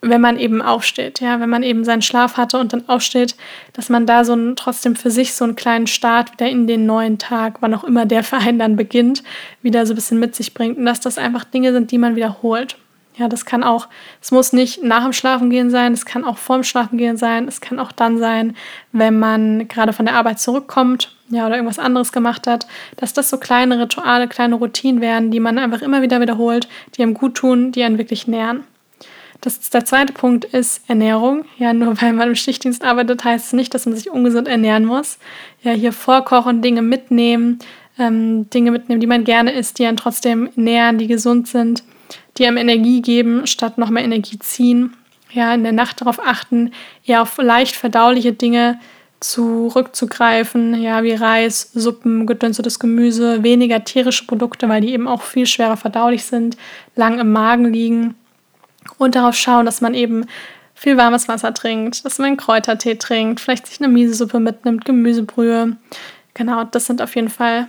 wenn 0.00 0.20
man 0.20 0.38
eben 0.38 0.62
aufsteht, 0.62 1.20
ja, 1.20 1.40
wenn 1.40 1.50
man 1.50 1.62
eben 1.62 1.84
seinen 1.84 2.02
Schlaf 2.02 2.36
hatte 2.36 2.58
und 2.58 2.72
dann 2.72 2.88
aufsteht, 2.88 3.36
dass 3.72 3.88
man 3.88 4.06
da 4.06 4.24
so 4.24 4.34
ein, 4.34 4.54
trotzdem 4.56 4.94
für 4.94 5.10
sich 5.10 5.34
so 5.34 5.44
einen 5.44 5.56
kleinen 5.56 5.86
Start 5.86 6.32
wieder 6.32 6.48
in 6.48 6.66
den 6.66 6.86
neuen 6.86 7.18
Tag, 7.18 7.56
wann 7.60 7.74
auch 7.74 7.84
immer 7.84 8.06
der 8.06 8.22
Verein 8.24 8.58
dann 8.58 8.76
beginnt, 8.76 9.22
wieder 9.62 9.84
so 9.86 9.92
ein 9.92 9.96
bisschen 9.96 10.20
mit 10.20 10.34
sich 10.34 10.54
bringt. 10.54 10.78
Und 10.78 10.86
dass 10.86 11.00
das 11.00 11.18
einfach 11.18 11.44
Dinge 11.44 11.72
sind, 11.72 11.90
die 11.90 11.98
man 11.98 12.16
wiederholt. 12.16 12.76
Ja, 13.18 13.28
das 13.28 13.46
kann 13.46 13.64
auch, 13.64 13.88
es 14.20 14.30
muss 14.30 14.52
nicht 14.52 14.82
nach 14.82 15.02
dem 15.02 15.14
Schlafengehen 15.14 15.70
sein, 15.70 15.94
es 15.94 16.04
kann 16.04 16.22
auch 16.22 16.36
vorm 16.36 16.62
Schlafengehen 16.64 17.16
sein, 17.16 17.48
es 17.48 17.62
kann 17.62 17.78
auch 17.78 17.90
dann 17.90 18.18
sein, 18.18 18.54
wenn 18.92 19.18
man 19.18 19.68
gerade 19.68 19.94
von 19.94 20.04
der 20.04 20.16
Arbeit 20.16 20.38
zurückkommt, 20.38 21.16
ja, 21.30 21.46
oder 21.46 21.56
irgendwas 21.56 21.78
anderes 21.78 22.12
gemacht 22.12 22.46
hat, 22.46 22.66
dass 22.96 23.14
das 23.14 23.30
so 23.30 23.38
kleine 23.38 23.80
Rituale, 23.80 24.28
kleine 24.28 24.56
Routinen 24.56 25.00
werden, 25.00 25.30
die 25.30 25.40
man 25.40 25.58
einfach 25.58 25.80
immer 25.80 26.02
wieder 26.02 26.20
wiederholt, 26.20 26.68
die 26.94 27.02
einem 27.02 27.14
gut 27.14 27.36
tun, 27.36 27.72
die 27.72 27.84
einen 27.84 27.96
wirklich 27.96 28.28
nähren. 28.28 28.64
Das, 29.40 29.70
der 29.70 29.84
zweite 29.84 30.12
Punkt 30.12 30.44
ist 30.44 30.88
Ernährung. 30.88 31.44
Ja, 31.58 31.72
nur 31.72 32.00
weil 32.00 32.12
man 32.12 32.28
im 32.28 32.34
Schichtdienst 32.34 32.82
arbeitet, 32.82 33.22
heißt 33.22 33.46
es 33.46 33.52
nicht, 33.52 33.74
dass 33.74 33.86
man 33.86 33.94
sich 33.94 34.10
ungesund 34.10 34.48
ernähren 34.48 34.84
muss. 34.84 35.18
Ja, 35.62 35.72
hier 35.72 35.92
vorkochen, 35.92 36.62
Dinge 36.62 36.82
mitnehmen, 36.82 37.58
ähm, 37.98 38.48
Dinge 38.50 38.70
mitnehmen, 38.70 39.00
die 39.00 39.06
man 39.06 39.24
gerne 39.24 39.52
isst, 39.52 39.78
die 39.78 39.86
einen 39.86 39.98
trotzdem 39.98 40.50
nähren, 40.56 40.98
die 40.98 41.06
gesund 41.06 41.48
sind 41.48 41.82
die 42.38 42.46
einem 42.46 42.56
Energie 42.56 43.02
geben, 43.02 43.46
statt 43.46 43.78
noch 43.78 43.90
mehr 43.90 44.04
Energie 44.04 44.38
ziehen. 44.38 44.96
Ja, 45.32 45.52
in 45.54 45.64
der 45.64 45.72
Nacht 45.72 46.00
darauf 46.00 46.24
achten, 46.24 46.72
eher 47.04 47.22
auf 47.22 47.36
leicht 47.38 47.76
verdauliche 47.76 48.32
Dinge 48.32 48.78
zurückzugreifen, 49.20 50.80
ja, 50.80 51.02
wie 51.02 51.14
Reis, 51.14 51.70
Suppen, 51.74 52.26
gedünstetes 52.26 52.78
Gemüse, 52.78 53.42
weniger 53.42 53.82
tierische 53.82 54.26
Produkte, 54.26 54.68
weil 54.68 54.82
die 54.82 54.92
eben 54.92 55.08
auch 55.08 55.22
viel 55.22 55.46
schwerer 55.46 55.76
verdaulich 55.76 56.24
sind, 56.24 56.56
lang 56.94 57.18
im 57.18 57.32
Magen 57.32 57.72
liegen. 57.72 58.14
Und 58.98 59.14
darauf 59.14 59.34
schauen, 59.34 59.66
dass 59.66 59.80
man 59.80 59.94
eben 59.94 60.26
viel 60.74 60.96
warmes 60.96 61.26
Wasser 61.28 61.54
trinkt, 61.54 62.04
dass 62.04 62.18
man 62.18 62.36
Kräutertee 62.36 62.96
trinkt, 62.96 63.40
vielleicht 63.40 63.66
sich 63.66 63.80
eine 63.80 63.88
Misesuppe 63.88 64.38
mitnimmt, 64.38 64.84
Gemüsebrühe. 64.84 65.76
Genau, 66.34 66.64
das 66.64 66.86
sind 66.86 67.00
auf 67.00 67.16
jeden 67.16 67.30
Fall 67.30 67.68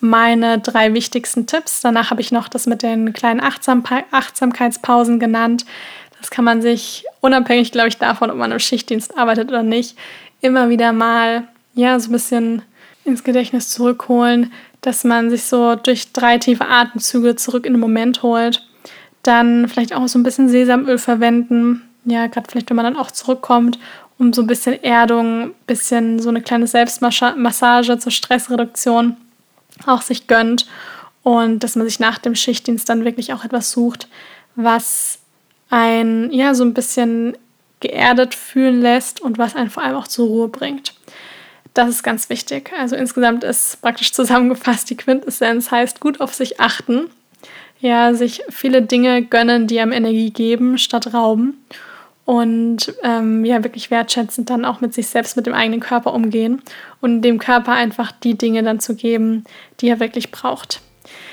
meine 0.00 0.58
drei 0.58 0.94
wichtigsten 0.94 1.46
Tipps. 1.46 1.80
Danach 1.80 2.10
habe 2.10 2.20
ich 2.20 2.32
noch 2.32 2.48
das 2.48 2.66
mit 2.66 2.82
den 2.82 3.12
kleinen 3.12 3.40
Achtsam 3.40 3.84
Achtsamkeitspausen 4.10 5.18
genannt. 5.18 5.64
Das 6.18 6.30
kann 6.30 6.44
man 6.44 6.62
sich 6.62 7.04
unabhängig, 7.20 7.72
glaube 7.72 7.88
ich, 7.88 7.98
davon, 7.98 8.30
ob 8.30 8.36
man 8.36 8.52
im 8.52 8.58
Schichtdienst 8.58 9.16
arbeitet 9.16 9.48
oder 9.48 9.62
nicht, 9.62 9.96
immer 10.40 10.68
wieder 10.68 10.92
mal 10.92 11.44
ja 11.74 11.98
so 11.98 12.10
ein 12.10 12.12
bisschen 12.12 12.62
ins 13.04 13.24
Gedächtnis 13.24 13.70
zurückholen, 13.70 14.52
dass 14.80 15.04
man 15.04 15.30
sich 15.30 15.44
so 15.44 15.76
durch 15.76 16.12
drei 16.12 16.38
tiefe 16.38 16.66
Atemzüge 16.66 17.36
zurück 17.36 17.66
in 17.66 17.74
den 17.74 17.80
Moment 17.80 18.22
holt. 18.22 18.66
Dann 19.22 19.68
vielleicht 19.68 19.94
auch 19.94 20.08
so 20.08 20.18
ein 20.18 20.22
bisschen 20.22 20.48
Sesamöl 20.48 20.98
verwenden. 20.98 21.82
Ja, 22.04 22.26
gerade 22.26 22.48
vielleicht, 22.50 22.70
wenn 22.70 22.76
man 22.76 22.86
dann 22.86 22.96
auch 22.96 23.10
zurückkommt, 23.10 23.78
um 24.18 24.32
so 24.32 24.42
ein 24.42 24.46
bisschen 24.46 24.82
Erdung, 24.82 25.52
bisschen 25.66 26.18
so 26.18 26.28
eine 26.28 26.42
kleine 26.42 26.66
Selbstmassage 26.66 27.98
zur 27.98 28.12
Stressreduktion 28.12 29.16
auch 29.86 30.02
sich 30.02 30.26
gönnt 30.26 30.66
und 31.22 31.62
dass 31.62 31.76
man 31.76 31.86
sich 31.86 32.00
nach 32.00 32.18
dem 32.18 32.34
Schichtdienst 32.34 32.88
dann 32.88 33.04
wirklich 33.04 33.32
auch 33.32 33.44
etwas 33.44 33.70
sucht, 33.70 34.08
was 34.56 35.18
ein 35.68 36.30
ja 36.32 36.54
so 36.54 36.64
ein 36.64 36.74
bisschen 36.74 37.36
geerdet 37.80 38.34
fühlen 38.34 38.80
lässt 38.80 39.20
und 39.20 39.38
was 39.38 39.56
einen 39.56 39.70
vor 39.70 39.82
allem 39.82 39.96
auch 39.96 40.08
zur 40.08 40.26
Ruhe 40.26 40.48
bringt. 40.48 40.94
Das 41.72 41.88
ist 41.88 42.02
ganz 42.02 42.28
wichtig. 42.28 42.72
Also 42.76 42.96
insgesamt 42.96 43.44
ist 43.44 43.80
praktisch 43.80 44.12
zusammengefasst 44.12 44.90
die 44.90 44.96
Quintessenz 44.96 45.70
heißt 45.70 46.00
gut 46.00 46.20
auf 46.20 46.34
sich 46.34 46.60
achten. 46.60 47.08
Ja, 47.80 48.12
sich 48.12 48.42
viele 48.50 48.82
Dinge 48.82 49.22
gönnen, 49.22 49.66
die 49.66 49.80
einem 49.80 49.92
Energie 49.92 50.30
geben, 50.30 50.76
statt 50.76 51.14
rauben 51.14 51.56
und 52.30 52.94
ähm, 53.02 53.44
ja, 53.44 53.64
wirklich 53.64 53.90
wertschätzend 53.90 54.50
dann 54.50 54.64
auch 54.64 54.80
mit 54.80 54.94
sich 54.94 55.08
selbst, 55.08 55.36
mit 55.36 55.46
dem 55.46 55.52
eigenen 55.52 55.80
Körper 55.80 56.14
umgehen 56.14 56.62
und 57.00 57.22
dem 57.22 57.40
Körper 57.40 57.72
einfach 57.72 58.12
die 58.12 58.38
Dinge 58.38 58.62
dann 58.62 58.78
zu 58.78 58.94
geben, 58.94 59.42
die 59.80 59.88
er 59.88 59.98
wirklich 59.98 60.30
braucht. 60.30 60.80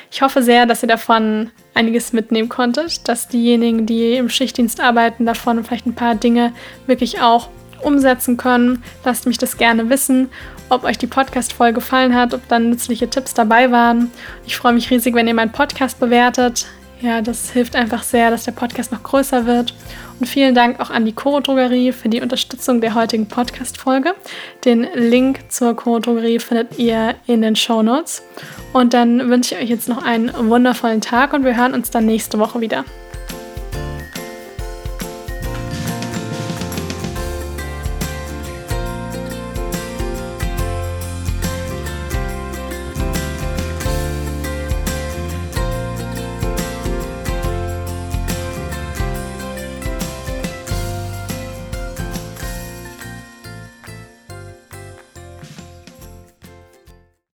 Ich 0.09 0.23
hoffe 0.23 0.41
sehr, 0.41 0.65
dass 0.65 0.81
ihr 0.81 0.89
davon 0.89 1.51
einiges 1.75 2.13
mitnehmen 2.13 2.49
konntet, 2.49 3.07
dass 3.07 3.27
diejenigen, 3.27 3.85
die 3.85 4.15
im 4.15 4.27
Schichtdienst 4.27 4.81
arbeiten, 4.81 5.27
davon 5.27 5.63
vielleicht 5.63 5.85
ein 5.85 5.93
paar 5.93 6.15
Dinge 6.15 6.51
wirklich 6.87 7.21
auch 7.21 7.49
umsetzen 7.83 8.35
können. 8.35 8.83
Lasst 9.05 9.27
mich 9.27 9.37
das 9.37 9.57
gerne 9.57 9.91
wissen, 9.91 10.29
ob 10.69 10.83
euch 10.83 10.97
die 10.97 11.05
Podcast-Folge 11.05 11.75
gefallen 11.75 12.15
hat, 12.15 12.33
ob 12.33 12.47
dann 12.47 12.71
nützliche 12.71 13.07
Tipps 13.07 13.35
dabei 13.35 13.69
waren. 13.69 14.09
Ich 14.47 14.57
freue 14.57 14.73
mich 14.73 14.89
riesig, 14.89 15.13
wenn 15.13 15.27
ihr 15.27 15.35
meinen 15.35 15.51
Podcast 15.51 15.99
bewertet 15.99 16.65
Ja, 16.99 17.21
das 17.21 17.51
hilft 17.51 17.75
einfach 17.75 18.01
sehr, 18.01 18.31
dass 18.31 18.45
der 18.45 18.53
Podcast 18.53 18.91
noch 18.91 19.03
größer 19.03 19.45
wird. 19.45 19.73
Und 20.19 20.25
vielen 20.25 20.55
Dank 20.55 20.79
auch 20.79 20.89
an 20.89 21.05
die 21.05 21.13
Coro 21.13 21.41
Drogerie 21.41 21.91
für 21.91 22.09
die 22.09 22.21
Unterstützung 22.21 22.81
der 22.81 22.95
heutigen 22.95 23.27
Podcast-Folge. 23.27 24.15
Den 24.65 24.87
Link 24.95 25.41
zur 25.49 25.75
Coro 25.75 25.99
Drogerie 25.99 26.39
findet 26.39 26.79
ihr 26.79 27.13
in 27.27 27.43
den 27.43 27.55
Show 27.55 27.83
Notes. 27.83 28.23
Und 28.73 28.95
dann 28.95 29.29
wünsche 29.29 29.53
ich 29.55 29.61
euch 29.61 29.69
jetzt 29.69 29.87
noch 29.87 30.03
einen 30.03 30.31
wundervollen 30.49 31.01
Tag 31.01 31.33
und 31.33 31.43
wir 31.43 31.55
hören 31.55 31.75
uns 31.75 31.91
dann 31.91 32.07
nächste 32.07 32.39
Woche 32.39 32.61
wieder. 32.61 32.83